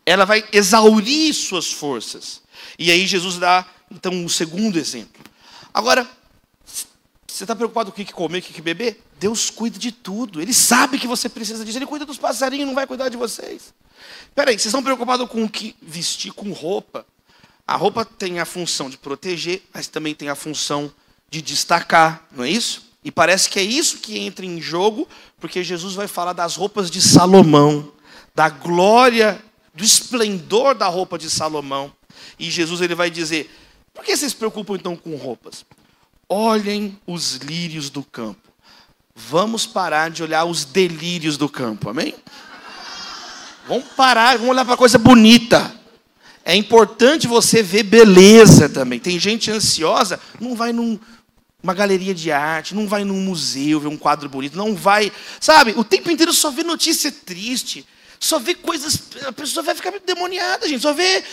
[0.06, 2.40] ela vai exaurir suas forças.
[2.78, 5.22] E aí Jesus dá, então, um segundo exemplo.
[5.74, 6.08] Agora,
[7.34, 9.02] você está preocupado com o que comer, o que beber?
[9.18, 10.40] Deus cuida de tudo.
[10.40, 11.78] Ele sabe que você precisa disso.
[11.78, 13.74] Ele cuida dos passarinhos, não vai cuidar de vocês.
[14.28, 17.06] Espera aí, vocês estão preocupados com o que vestir, com roupa?
[17.66, 20.92] A roupa tem a função de proteger, mas também tem a função
[21.28, 22.86] de destacar, não é isso?
[23.02, 25.08] E parece que é isso que entra em jogo,
[25.40, 27.92] porque Jesus vai falar das roupas de Salomão,
[28.34, 29.42] da glória
[29.74, 31.92] do esplendor da roupa de Salomão.
[32.38, 33.50] E Jesus ele vai dizer:
[33.92, 35.64] por que vocês se preocupam então com roupas?
[36.28, 38.40] Olhem os lírios do campo.
[39.14, 42.14] Vamos parar de olhar os delírios do campo, amém?
[43.66, 45.74] Vamos parar, vamos olhar para coisa bonita.
[46.44, 49.00] É importante você ver beleza também.
[49.00, 50.98] Tem gente ansiosa, não vai num,
[51.62, 55.10] numa galeria de arte, não vai num museu ver um quadro bonito, não vai,
[55.40, 55.74] sabe?
[55.76, 57.86] O tempo inteiro só vê notícia triste,
[58.20, 59.00] só vê coisas.
[59.26, 60.82] A pessoa vai ficar demoniada, gente.
[60.82, 61.24] Só vê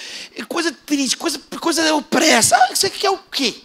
[0.48, 2.56] coisa triste, coisa, coisa opressa.
[2.56, 3.56] Ah, você quer o quê?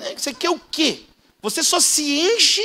[0.00, 0.14] Né?
[0.16, 1.02] Você quer o quê?
[1.42, 2.62] Você só se enche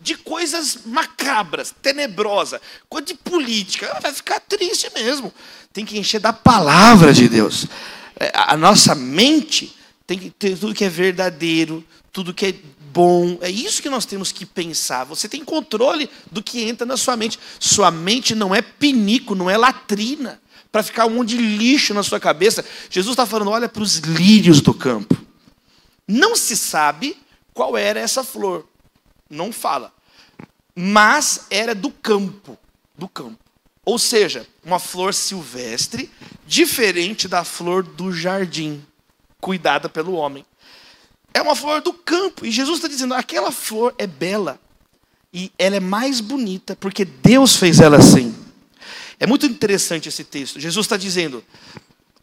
[0.00, 3.90] de coisas macabras, tenebrosas, coisa de política.
[3.94, 5.32] Ah, vai ficar triste mesmo.
[5.72, 7.66] Tem que encher da palavra de Deus.
[8.20, 9.74] É, a nossa mente
[10.06, 12.54] tem que ter tudo que é verdadeiro, tudo que é
[12.92, 13.38] bom.
[13.40, 15.04] É isso que nós temos que pensar.
[15.04, 17.38] Você tem controle do que entra na sua mente.
[17.58, 20.38] Sua mente não é pinico, não é latrina
[20.70, 22.64] para ficar um monte de lixo na sua cabeça.
[22.90, 25.23] Jesus está falando: olha para os lírios do campo.
[26.06, 27.16] Não se sabe
[27.52, 28.66] qual era essa flor.
[29.28, 29.92] Não fala.
[30.74, 32.58] Mas era do campo.
[32.96, 33.38] Do campo.
[33.84, 36.10] Ou seja, uma flor silvestre,
[36.46, 38.84] diferente da flor do jardim,
[39.40, 40.44] cuidada pelo homem.
[41.34, 42.46] É uma flor do campo.
[42.46, 44.58] E Jesus está dizendo: aquela flor é bela.
[45.32, 48.34] E ela é mais bonita porque Deus fez ela assim.
[49.18, 50.60] É muito interessante esse texto.
[50.60, 51.44] Jesus está dizendo: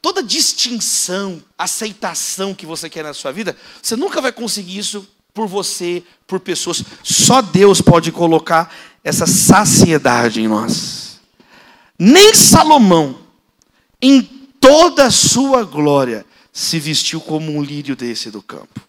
[0.01, 5.47] toda distinção, aceitação que você quer na sua vida, você nunca vai conseguir isso por
[5.47, 6.83] você, por pessoas.
[7.03, 8.73] Só Deus pode colocar
[9.03, 11.19] essa saciedade em nós.
[11.97, 13.19] Nem Salomão,
[14.01, 14.21] em
[14.59, 18.81] toda a sua glória, se vestiu como um lírio desse do campo.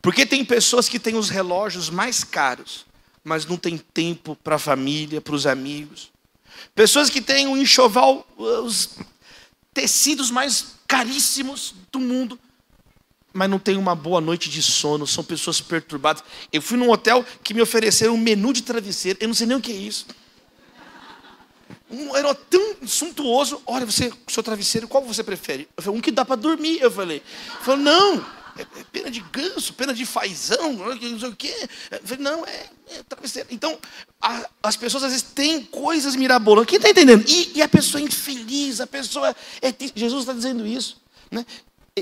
[0.00, 2.86] Porque tem pessoas que têm os relógios mais caros,
[3.24, 6.10] mas não tem tempo para a família, para os amigos.
[6.74, 8.90] Pessoas que têm um enxoval, os
[9.78, 12.36] tecidos mais caríssimos do mundo,
[13.32, 16.24] mas não têm uma boa noite de sono, são pessoas perturbadas.
[16.52, 19.56] Eu fui num hotel que me ofereceram um menu de travesseiro, eu não sei nem
[19.56, 20.04] o que é isso.
[21.88, 23.62] Um, era tão suntuoso.
[23.64, 25.68] Olha, você, seu travesseiro, qual você prefere?
[25.76, 26.80] Eu falei, um que dá para dormir.
[26.80, 27.22] Eu falei,
[27.60, 28.16] falei não,
[28.56, 31.54] é, é pena de ganso, pena de fazão, não sei o quê.
[31.92, 33.48] Eu falei, não, é, é travesseiro.
[33.52, 33.78] Então,
[34.62, 36.70] as pessoas às vezes têm coisas mirabolantes.
[36.70, 37.24] Quem está entendendo?
[37.28, 39.34] E, e, a pessoa é infeliz, a pessoa.
[39.62, 41.00] É, Jesus está dizendo isso.
[41.30, 41.46] Né?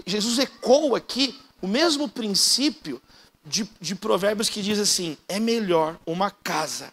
[0.06, 3.00] Jesus ecoa aqui o mesmo princípio
[3.44, 6.92] de, de provérbios que diz assim: é melhor uma casa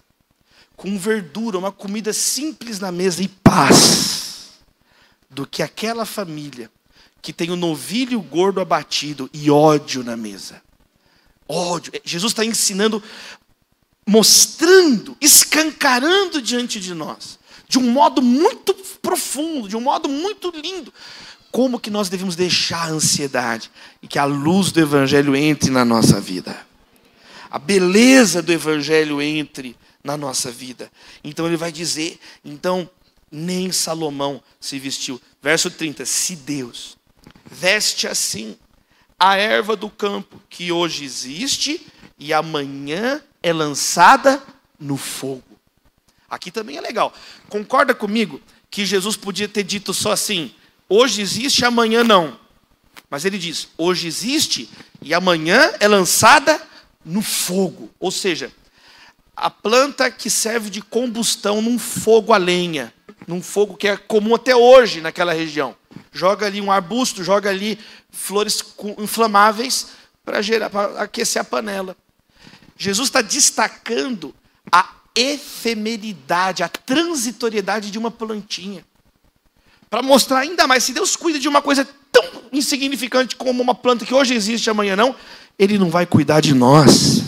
[0.75, 4.49] com verdura, uma comida simples na mesa e paz,
[5.29, 6.69] do que aquela família
[7.21, 10.61] que tem o novilho gordo abatido e ódio na mesa.
[11.47, 11.93] Ódio.
[12.03, 13.01] Jesus está ensinando,
[14.05, 20.93] mostrando, escancarando diante de nós, de um modo muito profundo, de um modo muito lindo,
[21.51, 23.69] como que nós devemos deixar a ansiedade
[24.01, 26.65] e que a luz do Evangelho entre na nossa vida.
[27.49, 30.91] A beleza do Evangelho entre na nossa vida.
[31.23, 32.89] Então ele vai dizer, então
[33.31, 35.21] nem Salomão se vestiu.
[35.41, 36.97] Verso 30, se Deus
[37.45, 38.57] veste assim
[39.19, 41.85] a erva do campo que hoje existe
[42.17, 44.41] e amanhã é lançada
[44.79, 45.43] no fogo.
[46.29, 47.13] Aqui também é legal.
[47.49, 48.41] Concorda comigo
[48.71, 50.51] que Jesus podia ter dito só assim:
[50.89, 52.39] Hoje existe, amanhã não.
[53.09, 54.69] Mas ele diz: hoje existe
[55.01, 56.59] e amanhã é lançada
[57.05, 57.91] no fogo.
[57.99, 58.51] Ou seja,
[59.35, 62.93] a planta que serve de combustão num fogo a lenha,
[63.27, 65.75] num fogo que é comum até hoje naquela região.
[66.11, 67.77] Joga ali um arbusto, joga ali
[68.11, 68.63] flores
[68.97, 69.87] inflamáveis
[70.23, 71.95] para gerar, para aquecer a panela.
[72.83, 74.33] Jesus está destacando
[74.71, 78.83] a efemeridade, a transitoriedade de uma plantinha
[79.93, 84.03] para mostrar ainda mais, se Deus cuida de uma coisa tão insignificante como uma planta
[84.03, 85.15] que hoje existe e amanhã não,
[85.59, 87.21] Ele não vai cuidar de nós.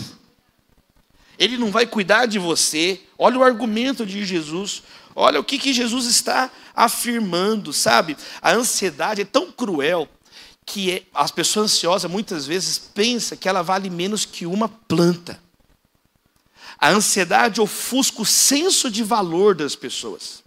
[1.38, 3.00] Ele não vai cuidar de você.
[3.16, 4.82] Olha o argumento de Jesus.
[5.14, 8.16] Olha o que, que Jesus está afirmando, sabe?
[8.42, 10.08] A ansiedade é tão cruel
[10.64, 15.40] que é, as pessoas ansiosas muitas vezes pensam que ela vale menos que uma planta.
[16.78, 20.44] A ansiedade ofusca o senso de valor das pessoas.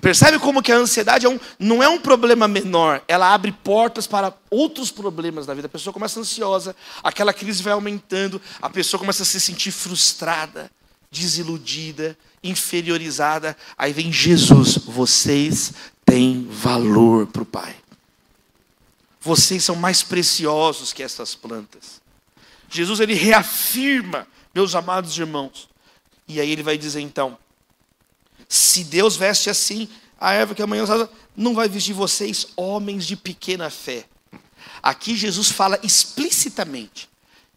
[0.00, 4.06] Percebe como que a ansiedade é um, não é um problema menor, ela abre portas
[4.06, 5.66] para outros problemas da vida.
[5.66, 10.70] A pessoa começa ansiosa, aquela crise vai aumentando, a pessoa começa a se sentir frustrada,
[11.10, 13.56] desiludida, inferiorizada.
[13.78, 15.72] Aí vem Jesus, vocês
[16.04, 17.76] têm valor para o Pai.
[19.20, 22.02] Vocês são mais preciosos que essas plantas.
[22.68, 25.68] Jesus ele reafirma, meus amados irmãos.
[26.28, 27.36] E aí ele vai dizer então:
[28.48, 29.88] se Deus veste assim
[30.18, 30.84] a erva que amanhã
[31.36, 34.06] não vai vestir vocês, homens de pequena fé.
[34.82, 37.08] Aqui Jesus fala explicitamente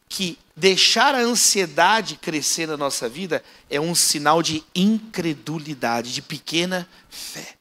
[0.10, 6.88] que deixar a ansiedade crescer na nossa vida é um sinal de incredulidade, de pequena
[7.10, 7.56] fé.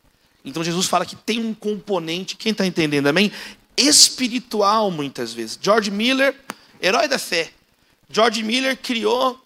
[0.44, 3.32] Então Jesus fala que tem um componente, quem está entendendo, amém?
[3.76, 5.58] Espiritual muitas vezes.
[5.60, 6.34] George Miller,
[6.80, 7.50] herói da fé.
[8.08, 9.40] George Miller criou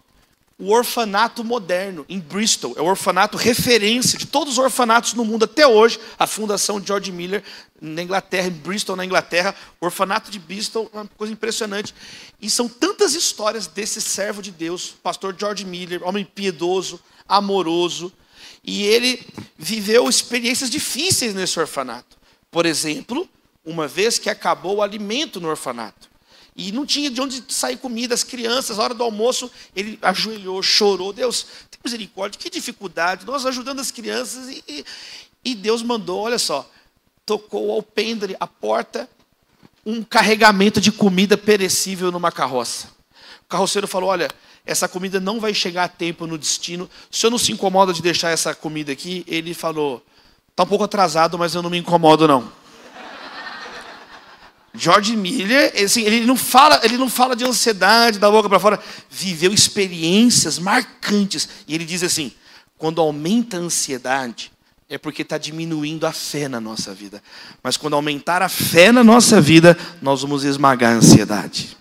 [0.61, 2.75] o orfanato moderno em Bristol.
[2.77, 5.99] É o orfanato referência de todos os orfanatos no mundo até hoje.
[6.19, 7.43] A fundação de George Miller
[7.81, 9.55] na Inglaterra, em Bristol, na Inglaterra.
[9.81, 11.95] O orfanato de Bristol, uma coisa impressionante.
[12.41, 18.13] E são tantas histórias desse servo de Deus, pastor George Miller, homem piedoso, amoroso.
[18.63, 22.19] E ele viveu experiências difíceis nesse orfanato.
[22.51, 23.27] Por exemplo,
[23.65, 26.11] uma vez que acabou o alimento no orfanato.
[26.57, 30.63] E não tinha de onde sair comida, as crianças, a hora do almoço, ele ajoelhou,
[30.63, 31.13] chorou.
[31.13, 33.25] Deus, tem misericórdia, que dificuldade.
[33.25, 34.85] Nós ajudando as crianças e, e,
[35.45, 36.69] e Deus mandou, olha só,
[37.25, 39.09] tocou ao pendre, a porta,
[39.87, 42.89] um carregamento de comida perecível numa carroça.
[43.45, 44.29] O carroceiro falou: Olha,
[44.67, 46.89] essa comida não vai chegar a tempo no destino.
[47.11, 49.25] O senhor não se incomoda de deixar essa comida aqui?
[49.27, 50.05] Ele falou:
[50.51, 52.60] Está um pouco atrasado, mas eu não me incomodo, não.
[54.73, 58.81] George Miller, assim, ele, não fala, ele não fala de ansiedade da boca para fora,
[59.11, 61.49] viveu experiências marcantes.
[61.67, 62.33] E ele diz assim:
[62.79, 64.53] quando aumenta a ansiedade,
[64.89, 67.23] é porque está diminuindo a fé na nossa vida.
[67.63, 71.77] Mas quando aumentar a fé na nossa vida, nós vamos esmagar a ansiedade.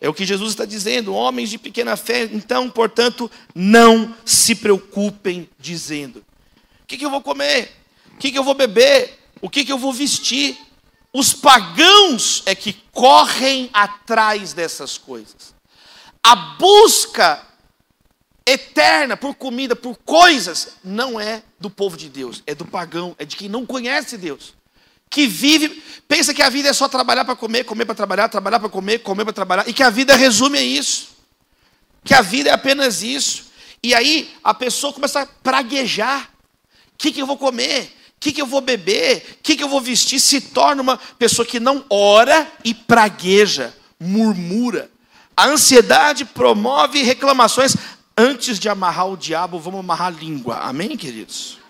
[0.00, 5.48] É o que Jesus está dizendo, homens de pequena fé, então, portanto, não se preocupem
[5.58, 6.20] dizendo:
[6.82, 7.70] o que, que eu vou comer?
[8.14, 9.18] O que, que eu vou beber?
[9.40, 10.56] O que, que eu vou vestir?
[11.18, 15.52] Os pagãos é que correm atrás dessas coisas.
[16.22, 17.44] A busca
[18.46, 23.24] eterna por comida, por coisas, não é do povo de Deus, é do pagão, é
[23.24, 24.54] de quem não conhece Deus.
[25.10, 28.60] que vive, pensa que a vida é só trabalhar para comer, comer para trabalhar, trabalhar
[28.60, 31.16] para comer, comer para trabalhar, e que a vida resume a isso.
[32.04, 33.46] Que a vida é apenas isso.
[33.82, 36.30] E aí a pessoa começa a praguejar.
[36.94, 37.97] O que, que eu vou comer?
[38.18, 39.38] O que, que eu vou beber?
[39.38, 40.18] O que, que eu vou vestir?
[40.18, 44.90] Se torna uma pessoa que não ora e pragueja, murmura.
[45.36, 47.76] A ansiedade promove reclamações.
[48.16, 50.56] Antes de amarrar o diabo, vamos amarrar a língua.
[50.56, 51.60] Amém, queridos?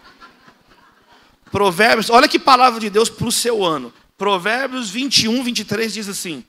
[1.53, 3.93] Provérbios, olha que palavra de Deus para o seu ano.
[4.17, 6.43] Provérbios 21, 23 diz assim: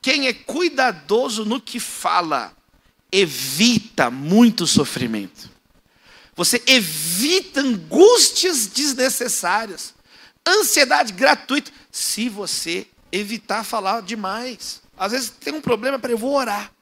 [0.00, 2.56] Quem é cuidadoso no que fala,
[3.12, 5.53] evita muito sofrimento.
[6.36, 9.94] Você evita angústias desnecessárias,
[10.46, 14.82] ansiedade gratuita, se você evitar falar demais.
[14.96, 16.72] Às vezes tem um problema, para eu vou orar.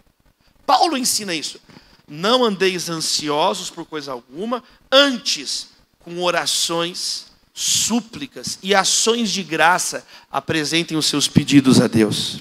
[0.66, 1.61] Paulo ensina isso.
[2.09, 5.68] Não andeis ansiosos por coisa alguma, antes,
[6.00, 12.40] com orações, súplicas e ações de graça, apresentem os seus pedidos a Deus.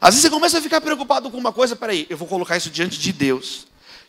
[0.00, 2.70] Às vezes você começa a ficar preocupado com uma coisa, peraí, eu vou colocar isso
[2.70, 3.66] diante de Deus.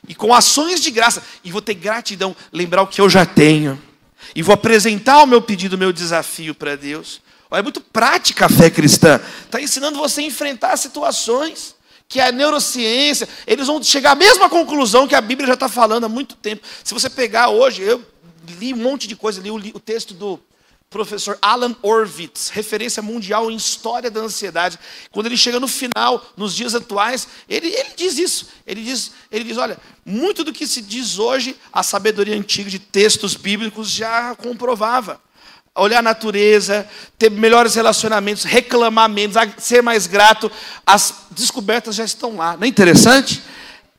[0.07, 3.81] E com ações de graça, e vou ter gratidão, lembrar o que eu já tenho.
[4.35, 7.21] E vou apresentar o meu pedido, o meu desafio para Deus.
[7.51, 9.19] É muito prática a fé cristã.
[9.45, 11.75] Está ensinando você a enfrentar situações
[12.07, 16.05] que a neurociência, eles vão chegar à mesma conclusão que a Bíblia já está falando
[16.05, 16.65] há muito tempo.
[16.83, 18.03] Se você pegar hoje, eu
[18.59, 20.39] li um monte de coisa, li o, o texto do
[20.95, 24.79] professor Alan Orvitz, referência mundial em história da ansiedade.
[25.11, 28.47] Quando ele chega no final, nos dias atuais, ele, ele diz isso.
[28.65, 32.79] Ele diz, ele diz: olha, muito do que se diz hoje, a sabedoria antiga de
[32.79, 35.19] textos bíblicos já comprovava.
[35.75, 36.87] Olhar a natureza,
[37.19, 40.49] ter melhores relacionamentos, reclamar menos, ser mais grato,
[40.85, 42.55] as descobertas já estão lá.
[42.55, 43.43] Não é interessante?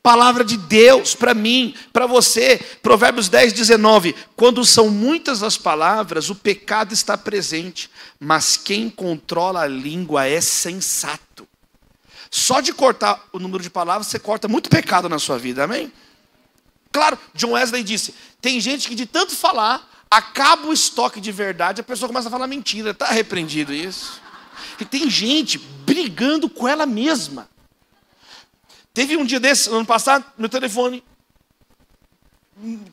[0.06, 2.58] Palavra de Deus para mim, para você.
[2.80, 4.14] Provérbios 10, 19.
[4.36, 7.90] Quando são muitas as palavras, o pecado está presente,
[8.20, 11.44] mas quem controla a língua é sensato.
[12.30, 15.92] Só de cortar o número de palavras, você corta muito pecado na sua vida, amém?
[16.92, 21.80] Claro, John Wesley disse: tem gente que de tanto falar, acaba o estoque de verdade,
[21.80, 22.92] a pessoa começa a falar mentira.
[22.92, 24.22] Está repreendido isso?
[24.78, 27.48] E tem gente brigando com ela mesma.
[28.96, 31.04] Teve um dia desse, ano passado, meu telefone.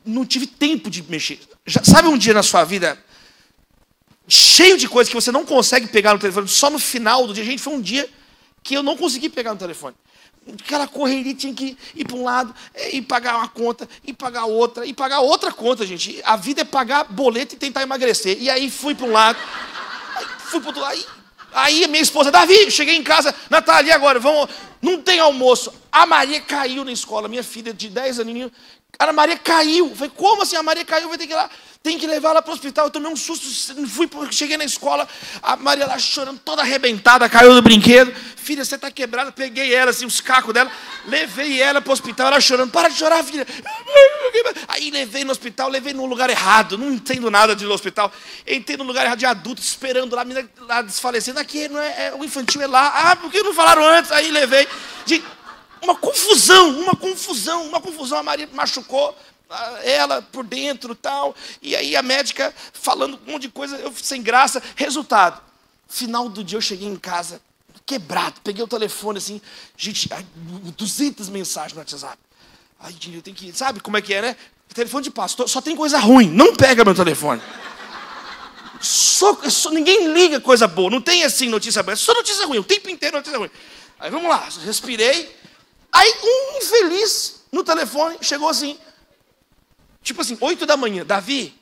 [0.04, 1.40] Não tive tempo de mexer.
[1.64, 3.02] Já, sabe um dia na sua vida
[4.28, 7.42] cheio de coisas que você não consegue pegar no telefone, só no final do dia?
[7.42, 8.06] Gente, foi um dia
[8.62, 9.96] que eu não consegui pegar no telefone.
[10.60, 12.54] Aquela correria tinha que ir para um lado,
[12.92, 16.20] e pagar uma conta, e pagar outra, e pagar outra conta, gente.
[16.22, 18.36] A vida é pagar boleto e tentar emagrecer.
[18.38, 19.38] E aí fui para um lado,
[20.50, 20.92] fui para outro lado.
[20.92, 21.06] Aí,
[21.54, 24.18] aí minha esposa, Davi, cheguei em casa, Natália, agora?
[24.18, 24.48] Vamos,
[24.82, 25.72] não tem almoço.
[25.90, 28.50] A Maria caiu na escola, minha filha de 10 aninhos.
[28.98, 29.94] A Maria caiu.
[29.94, 30.56] Falei, como assim?
[30.56, 31.48] A Maria caiu, vai ter que ir lá.
[31.84, 32.86] Tem que levar ela para o hospital.
[32.86, 33.46] Eu tomei um susto.
[33.86, 35.06] Fui, cheguei na escola,
[35.42, 38.10] a Maria lá chorando, toda arrebentada, caiu do brinquedo.
[38.36, 39.30] Filha, você está quebrada.
[39.30, 40.72] Peguei ela, assim, os cacos dela,
[41.04, 42.70] levei ela para o hospital, ela chorando.
[42.70, 43.46] Para de chorar, filha.
[44.66, 46.78] Aí levei no hospital, levei no lugar errado.
[46.78, 48.10] Não entendo nada de hospital.
[48.46, 51.38] Entrei no lugar errado de adulto, esperando lá, a menina lá desfalecendo.
[51.38, 53.10] Aqui não é, é, o infantil é lá.
[53.10, 54.10] Ah, por que não falaram antes?
[54.10, 54.66] Aí levei.
[55.04, 55.22] De,
[55.82, 58.16] uma confusão, uma confusão, uma confusão.
[58.16, 59.14] A Maria machucou
[59.82, 61.34] ela por dentro tal.
[61.60, 64.62] E aí a médica falando um monte de coisa, eu sem graça.
[64.76, 65.40] Resultado,
[65.88, 67.40] final do dia eu cheguei em casa
[67.86, 68.40] quebrado.
[68.42, 69.40] Peguei o telefone assim,
[69.76, 70.08] gente,
[70.76, 72.18] 200 mensagens no WhatsApp.
[72.80, 73.52] Ai, eu tenho que.
[73.52, 74.36] Sabe como é que é, né?
[74.72, 76.28] Telefone de pastor, só tem coisa ruim.
[76.28, 77.40] Não pega meu telefone.
[78.80, 80.90] Só, só, ninguém liga coisa boa.
[80.90, 81.92] Não tem assim notícia boa.
[81.92, 82.58] É só notícia ruim.
[82.58, 83.50] O tempo inteiro notícia ruim.
[83.98, 85.34] Aí vamos lá, respirei.
[85.92, 88.76] Aí um infeliz no telefone chegou assim,
[90.04, 91.52] tipo assim, 8 da manhã, Davi.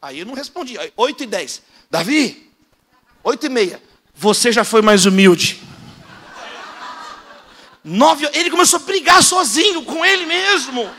[0.00, 1.62] Aí eu não respondi, aí, 8 e 10.
[1.88, 2.50] Davi,
[3.22, 3.82] 8 e meia,
[4.14, 5.60] você já foi mais humilde.
[7.84, 10.90] Nove, ele começou a brigar sozinho com ele mesmo.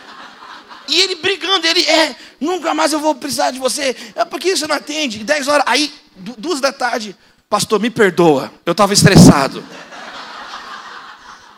[0.87, 3.95] E ele brigando, ele é, nunca mais eu vou precisar de você.
[4.15, 5.23] É porque você não atende.
[5.23, 7.15] 10 horas, aí, duas da tarde,
[7.49, 8.53] pastor, me perdoa.
[8.65, 9.63] Eu estava estressado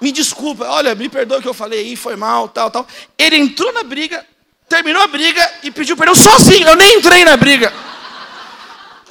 [0.06, 2.88] me desculpa, olha, me perdoa que eu falei aí, foi mal, tal, tal.
[3.18, 4.26] Ele entrou na briga,
[4.68, 7.74] terminou a briga e pediu perdão sozinho, eu nem entrei na briga.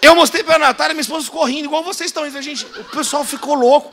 [0.00, 2.28] Eu mostrei para a Natália, minha esposa ficou rindo, igual vocês estão.
[2.42, 3.92] Gente, o pessoal ficou louco.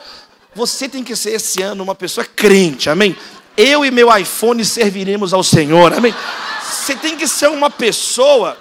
[0.53, 3.15] Você tem que ser esse ano uma pessoa crente, amém?
[3.55, 6.13] Eu e meu iPhone serviremos ao Senhor, amém?
[6.61, 8.57] Você tem que ser uma pessoa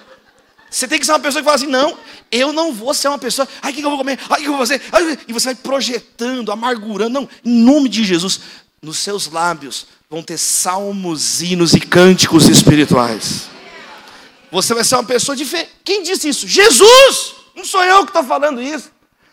[0.70, 1.98] você tem que ser uma pessoa que fala assim: não,
[2.30, 4.18] eu não vou ser uma pessoa, ai, o que eu vou comer?
[4.30, 4.80] Ai, o que eu vou fazer?
[4.92, 7.10] Ai, e você vai projetando, amargurando.
[7.10, 8.40] Não, em nome de Jesus,
[8.80, 13.48] nos seus lábios vão ter salmos, hinos e cânticos espirituais.
[14.50, 15.70] Você vai ser uma pessoa diferente.
[15.84, 16.48] Quem disse isso?
[16.48, 17.34] Jesus!
[17.54, 18.90] Não sou eu que estou falando isso.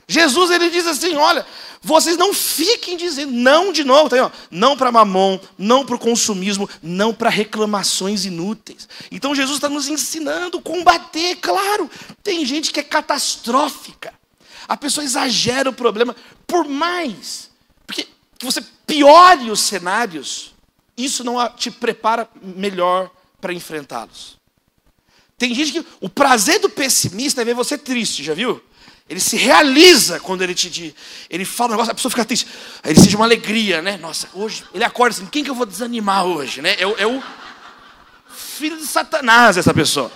[0.08, 1.46] Jesus ele diz assim: olha,
[1.82, 5.96] vocês não fiquem dizendo não de novo, tá aí, ó, não para mamon, não para
[5.96, 8.88] o consumismo, não para reclamações inúteis.
[9.12, 11.90] Então Jesus está nos ensinando a combater, claro.
[12.24, 14.14] Tem gente que é catastrófica.
[14.68, 16.16] A pessoa exagera o problema,
[16.46, 17.50] por mais
[17.88, 18.06] porque
[18.38, 20.54] que você piore os cenários,
[20.98, 24.38] isso não te prepara melhor para enfrentá-los.
[25.38, 28.62] Tem gente que o prazer do pessimista é ver você triste, já viu?
[29.08, 30.94] Ele se realiza quando ele te
[31.30, 32.48] ele fala um negócio, a pessoa fica triste.
[32.84, 33.98] Aí ele sente uma alegria, né?
[33.98, 36.72] Nossa, hoje ele acorda assim, quem que eu vou desanimar hoje, né?
[36.72, 37.24] É, é o
[38.30, 40.12] filho de Satanás essa pessoa.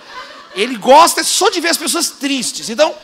[0.54, 2.68] Ele gosta só de ver as pessoas tristes.
[2.68, 2.94] Então,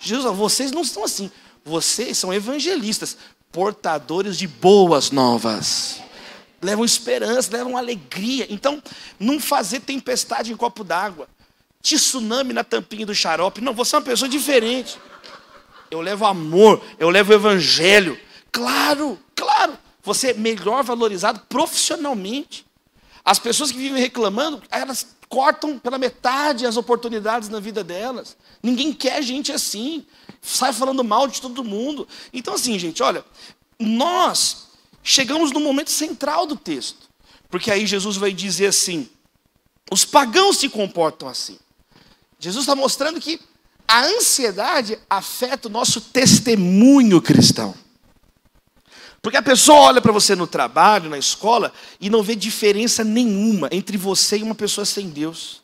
[0.00, 1.30] Jesus, vocês não estão assim.
[1.64, 3.16] Vocês são evangelistas,
[3.50, 6.02] portadores de boas novas.
[6.60, 8.46] Levam esperança, levam alegria.
[8.50, 8.82] Então,
[9.18, 11.28] não fazer tempestade em copo d'água.
[11.82, 13.60] Tsunami na tampinha do xarope.
[13.60, 14.98] Não, você é uma pessoa diferente
[15.90, 18.18] eu levo amor, eu levo evangelho.
[18.52, 22.66] Claro, claro, você é melhor valorizado profissionalmente.
[23.24, 28.36] As pessoas que vivem reclamando, elas cortam pela metade as oportunidades na vida delas.
[28.62, 30.06] Ninguém quer gente assim.
[30.40, 32.08] Sai falando mal de todo mundo.
[32.32, 33.24] Então, assim, gente, olha,
[33.78, 34.67] nós
[35.08, 37.08] chegamos no momento central do texto.
[37.48, 39.08] Porque aí Jesus vai dizer assim:
[39.90, 41.58] os pagãos se comportam assim.
[42.38, 43.40] Jesus está mostrando que
[43.86, 47.74] a ansiedade afeta o nosso testemunho cristão.
[49.20, 53.68] Porque a pessoa olha para você no trabalho, na escola, e não vê diferença nenhuma
[53.72, 55.62] entre você e uma pessoa sem Deus.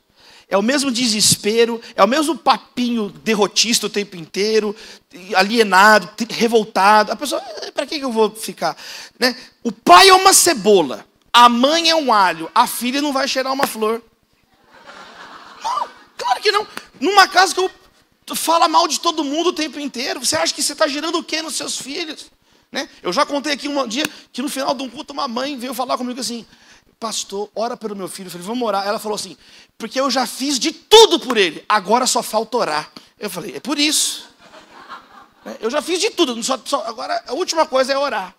[0.49, 4.75] É o mesmo desespero, é o mesmo papinho derrotista o tempo inteiro,
[5.35, 7.13] alienado, revoltado.
[7.13, 8.77] A pessoa, eh, para que eu vou ficar?
[9.19, 9.37] Né?
[9.63, 13.53] O pai é uma cebola, a mãe é um alho, a filha não vai cheirar
[13.53, 14.03] uma flor.
[15.63, 16.67] Não, claro que não.
[17.01, 17.71] Numa casa que eu
[18.37, 20.25] fala mal de todo mundo o tempo inteiro.
[20.25, 22.31] Você acha que você está gerando o quê nos seus filhos?
[22.71, 22.89] Né?
[23.03, 25.75] Eu já contei aqui um dia que no final de um culto uma mãe veio
[25.75, 26.47] falar comigo assim:
[26.99, 28.29] Pastor, ora pelo meu filho.
[28.29, 28.87] Eu falei, vamos orar.
[28.87, 29.37] Ela falou assim:
[29.77, 32.93] Porque eu já fiz de tudo por ele, agora só falta orar.
[33.19, 34.29] Eu falei: É por isso.
[35.45, 35.57] Né?
[35.61, 38.35] Eu já fiz de tudo, só, só, agora a última coisa é orar.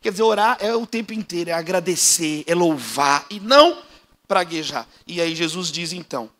[0.00, 3.82] Quer dizer, orar é o tempo inteiro, é agradecer, é louvar e não
[4.26, 4.86] praguejar.
[5.06, 6.30] E aí Jesus diz então: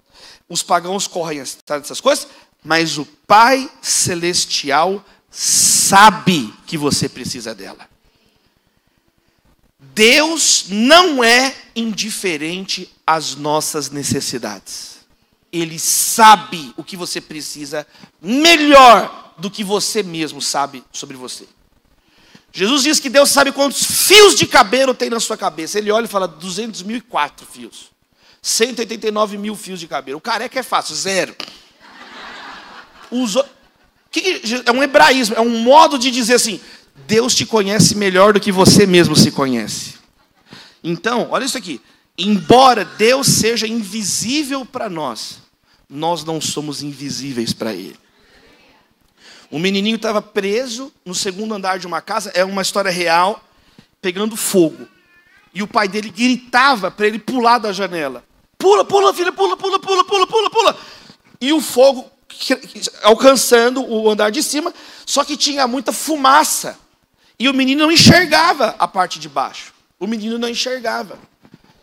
[0.49, 2.29] os pagãos correm atrás dessas coisas,
[2.62, 7.89] mas o Pai Celestial sabe que você precisa dela.
[9.79, 14.99] Deus não é indiferente às nossas necessidades.
[15.53, 17.87] Ele sabe o que você precisa
[18.20, 21.47] melhor do que você mesmo sabe sobre você.
[22.53, 25.79] Jesus diz que Deus sabe quantos fios de cabelo tem na sua cabeça.
[25.79, 27.91] Ele olha e fala 200 mil e quatro fios.
[28.43, 30.18] 189 mil fios de cabelo.
[30.18, 31.37] O careca é fácil, zero.
[33.11, 33.45] Usou,
[34.11, 36.61] que é um hebraísmo, é um modo de dizer assim:
[37.07, 39.95] Deus te conhece melhor do que você mesmo se conhece.
[40.83, 41.81] Então, olha isso aqui.
[42.17, 45.39] Embora Deus seja invisível para nós,
[45.89, 47.97] nós não somos invisíveis para Ele.
[49.51, 53.43] O menininho estava preso no segundo andar de uma casa, é uma história real,
[54.01, 54.87] pegando fogo.
[55.55, 58.23] E o pai dele gritava para ele pular da janela.
[58.59, 60.79] Pula, pula, filha, pula, pula, pula, pula, pula, pula.
[61.41, 62.11] E o fogo
[63.03, 64.75] alcançando o andar de cima,
[65.07, 66.79] só que tinha muita fumaça.
[67.39, 69.72] E o menino não enxergava a parte de baixo.
[69.99, 71.18] O menino não enxergava.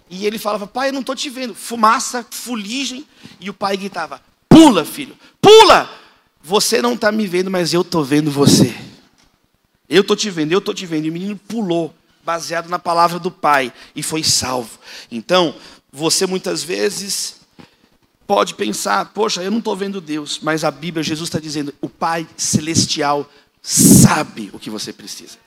[0.10, 1.56] E ele falava, pai, eu não estou te vendo.
[1.56, 3.06] Fumaça, fuligem.
[3.40, 5.90] E o pai gritava, pula, filho, pula!
[6.44, 8.76] Você não está me vendo, mas eu estou vendo você.
[9.90, 11.06] Eu estou te vendo, eu estou te vendo.
[11.06, 11.94] E o menino pulou,
[12.24, 14.78] baseado na palavra do pai, e foi salvo.
[15.12, 15.56] Então,
[15.92, 17.38] você muitas vezes
[18.28, 21.88] pode pensar, poxa, eu não estou vendo Deus, mas a Bíblia, Jesus está dizendo, o
[21.88, 23.30] Pai Celestial
[23.62, 25.45] sabe o que você precisa.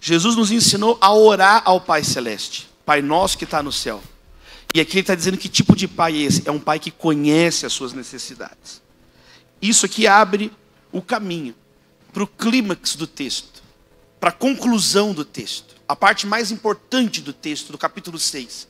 [0.00, 4.02] Jesus nos ensinou a orar ao Pai Celeste, Pai nosso que está no céu.
[4.74, 6.42] E aqui ele está dizendo que tipo de pai é esse?
[6.46, 8.82] É um pai que conhece as suas necessidades.
[9.60, 10.52] Isso aqui abre
[10.92, 11.54] o caminho
[12.12, 13.62] para o clímax do texto,
[14.20, 18.68] para a conclusão do texto, a parte mais importante do texto, do capítulo 6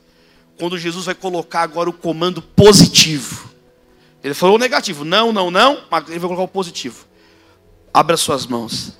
[0.57, 3.49] quando Jesus vai colocar agora o comando positivo.
[4.23, 7.05] Ele falou o negativo, não, não, não, mas ele vai colocar o positivo.
[7.93, 8.93] Abra suas mãos.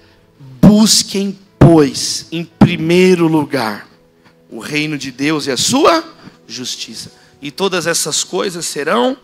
[0.62, 1.38] Busquem,
[1.70, 3.90] pois, em primeiro lugar,
[4.50, 6.02] o reino de Deus e a sua
[6.48, 7.12] justiça.
[7.42, 9.18] E todas essas coisas serão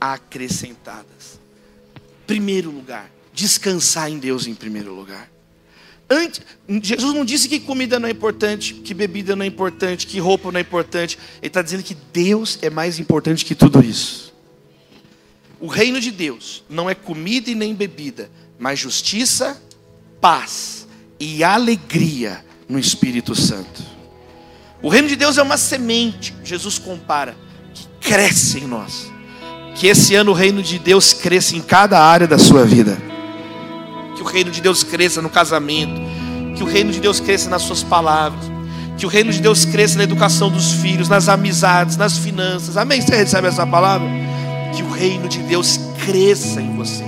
[0.00, 1.38] acrescentadas.
[2.26, 5.30] Primeiro lugar, descansar em Deus em primeiro lugar.
[6.10, 6.40] Antes,
[6.82, 10.50] Jesus não disse que comida não é importante, que bebida não é importante, que roupa
[10.50, 11.16] não é importante.
[11.40, 14.34] Ele está dizendo que Deus é mais importante que tudo isso.
[15.60, 18.28] O reino de Deus não é comida e nem bebida,
[18.58, 19.62] mas justiça,
[20.20, 20.73] paz
[21.24, 23.82] e alegria no Espírito Santo.
[24.82, 27.34] O reino de Deus é uma semente, Jesus compara,
[27.72, 29.10] que cresce em nós.
[29.74, 32.98] Que esse ano o reino de Deus cresça em cada área da sua vida.
[34.14, 35.98] Que o reino de Deus cresça no casamento.
[36.54, 38.44] Que o reino de Deus cresça nas suas palavras.
[38.98, 42.76] Que o reino de Deus cresça na educação dos filhos, nas amizades, nas finanças.
[42.76, 43.00] Amém?
[43.00, 44.06] Você recebe essa palavra?
[44.76, 47.02] Que o reino de Deus cresça em você.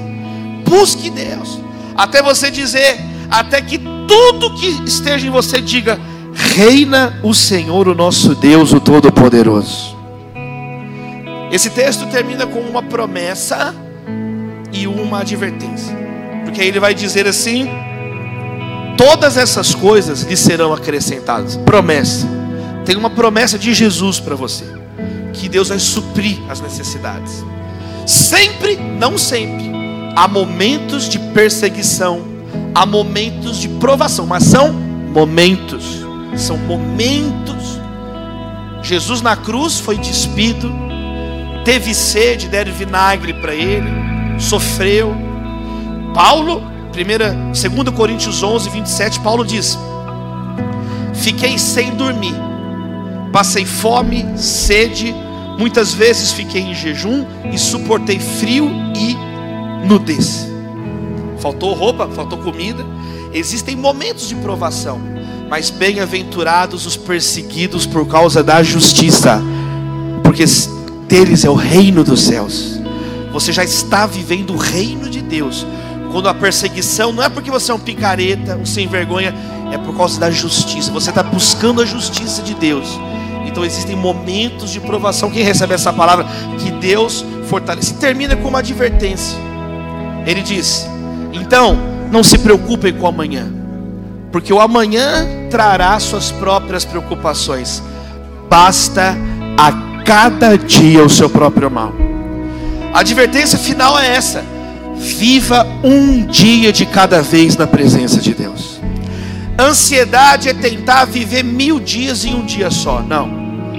[0.65, 1.61] Busque Deus.
[1.95, 2.99] Até você dizer,
[3.31, 5.99] até que tudo que esteja em você diga:
[6.35, 9.97] Reina o Senhor, o nosso Deus, o Todo-Poderoso.
[11.51, 13.75] Esse texto termina com uma promessa
[14.73, 15.97] e uma advertência.
[16.45, 17.69] Porque aí ele vai dizer assim:
[18.97, 21.57] todas essas coisas lhe serão acrescentadas.
[21.57, 22.27] Promessa.
[22.85, 24.65] Tem uma promessa de Jesus para você.
[25.33, 27.45] Que Deus vai suprir as necessidades.
[28.07, 29.71] Sempre, não sempre,
[30.15, 32.23] há momentos de perseguição,
[32.75, 36.05] há momentos de provação, mas são momentos.
[36.37, 37.81] São momentos.
[38.83, 40.73] Jesus na cruz foi despido,
[41.65, 43.89] teve sede, deram vinagre para ele,
[44.39, 45.15] sofreu.
[46.15, 46.63] Paulo,
[46.93, 49.77] 2 Coríntios 11, 27, Paulo diz:
[51.15, 52.35] Fiquei sem dormir,
[53.33, 55.13] passei fome, sede,
[55.59, 59.17] muitas vezes fiquei em jejum e suportei frio e
[59.85, 60.56] nudez.
[61.47, 62.85] Faltou roupa, faltou comida.
[63.33, 65.01] Existem momentos de provação,
[65.49, 69.41] mas bem-aventurados os perseguidos por causa da justiça,
[70.25, 70.43] porque
[71.07, 72.81] deles é o reino dos céus.
[73.31, 75.65] Você já está vivendo o reino de Deus.
[76.11, 79.33] Quando a perseguição não é porque você é um picareta, um sem vergonha,
[79.71, 80.91] é por causa da justiça.
[80.91, 82.89] Você está buscando a justiça de Deus.
[83.47, 85.31] Então existem momentos de provação.
[85.31, 86.27] Quem recebe essa palavra?
[86.59, 87.95] Que Deus fortalece.
[87.95, 89.39] Termina com uma advertência.
[90.27, 90.89] Ele diz:
[91.33, 91.77] Então,
[92.11, 93.47] não se preocupem com o amanhã,
[94.33, 97.83] porque o amanhã trará suas próprias preocupações.
[98.49, 99.17] Basta
[99.59, 101.93] a cada dia o seu próprio mal.
[102.93, 104.45] A advertência final é essa:
[104.97, 108.81] viva um dia de cada vez na presença de Deus.
[109.59, 113.01] Ansiedade é tentar viver mil dias em um dia só.
[113.01, 113.31] Não,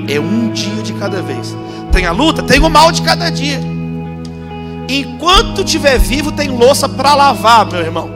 [0.08, 1.56] é um dia de cada vez.
[1.92, 3.60] Tem a luta, tem o mal de cada dia.
[4.90, 8.10] Enquanto estiver vivo, tem louça para lavar, meu irmão.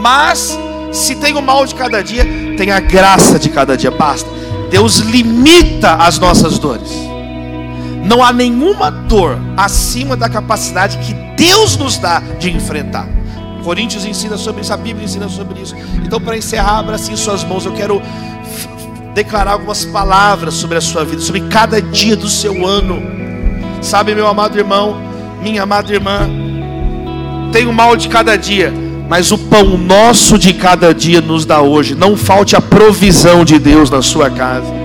[0.00, 0.58] Mas,
[0.92, 2.24] se tem o mal de cada dia,
[2.56, 3.90] tem a graça de cada dia.
[3.90, 4.28] Basta.
[4.70, 6.90] Deus limita as nossas dores.
[8.04, 13.06] Não há nenhuma dor acima da capacidade que Deus nos dá de enfrentar.
[13.62, 15.74] Coríntios ensina sobre isso, a Bíblia ensina sobre isso.
[16.02, 17.66] Então, para encerrar, abra assim suas mãos.
[17.66, 18.00] Eu quero
[19.12, 23.27] declarar algumas palavras sobre a sua vida, sobre cada dia do seu ano.
[23.80, 24.96] Sabe, meu amado irmão,
[25.42, 26.28] minha amada irmã,
[27.52, 28.72] tem o mal de cada dia,
[29.08, 31.94] mas o pão nosso de cada dia nos dá hoje.
[31.94, 34.78] Não falte a provisão de Deus na sua casa.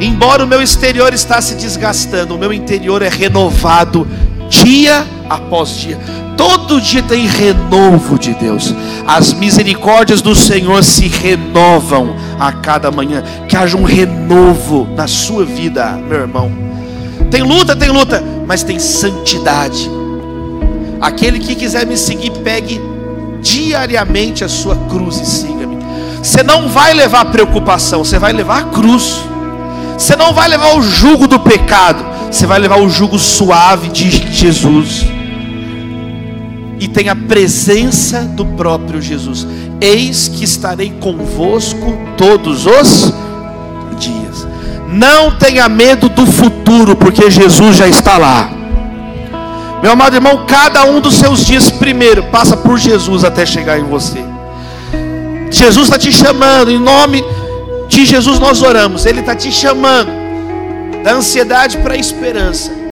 [0.00, 4.06] Embora o meu exterior está se desgastando, o meu interior é renovado
[4.48, 5.98] dia após dia.
[6.36, 8.74] Todo dia tem renovo de Deus.
[9.06, 13.22] As misericórdias do Senhor se renovam a cada manhã.
[13.48, 16.52] Que haja um renovo na sua vida, meu irmão.
[17.30, 19.90] Tem luta, tem luta, mas tem santidade.
[21.00, 22.80] Aquele que quiser me seguir, pegue
[23.42, 25.78] diariamente a sua cruz e siga-me.
[26.22, 29.22] Você não vai levar preocupação, você vai levar a cruz.
[29.96, 34.10] Você não vai levar o jugo do pecado, você vai levar o jugo suave de
[34.10, 35.06] Jesus.
[36.78, 39.46] E tem a presença do próprio Jesus.
[39.80, 43.12] Eis que estarei convosco todos os
[43.98, 44.45] dias.
[44.88, 48.50] Não tenha medo do futuro, porque Jesus já está lá.
[49.82, 53.84] Meu amado irmão, cada um dos seus dias primeiro passa por Jesus até chegar em
[53.84, 54.24] você.
[55.50, 57.24] Jesus está te chamando, em nome
[57.88, 59.06] de Jesus nós oramos.
[59.06, 60.10] Ele está te chamando
[61.02, 62.72] da ansiedade para a esperança.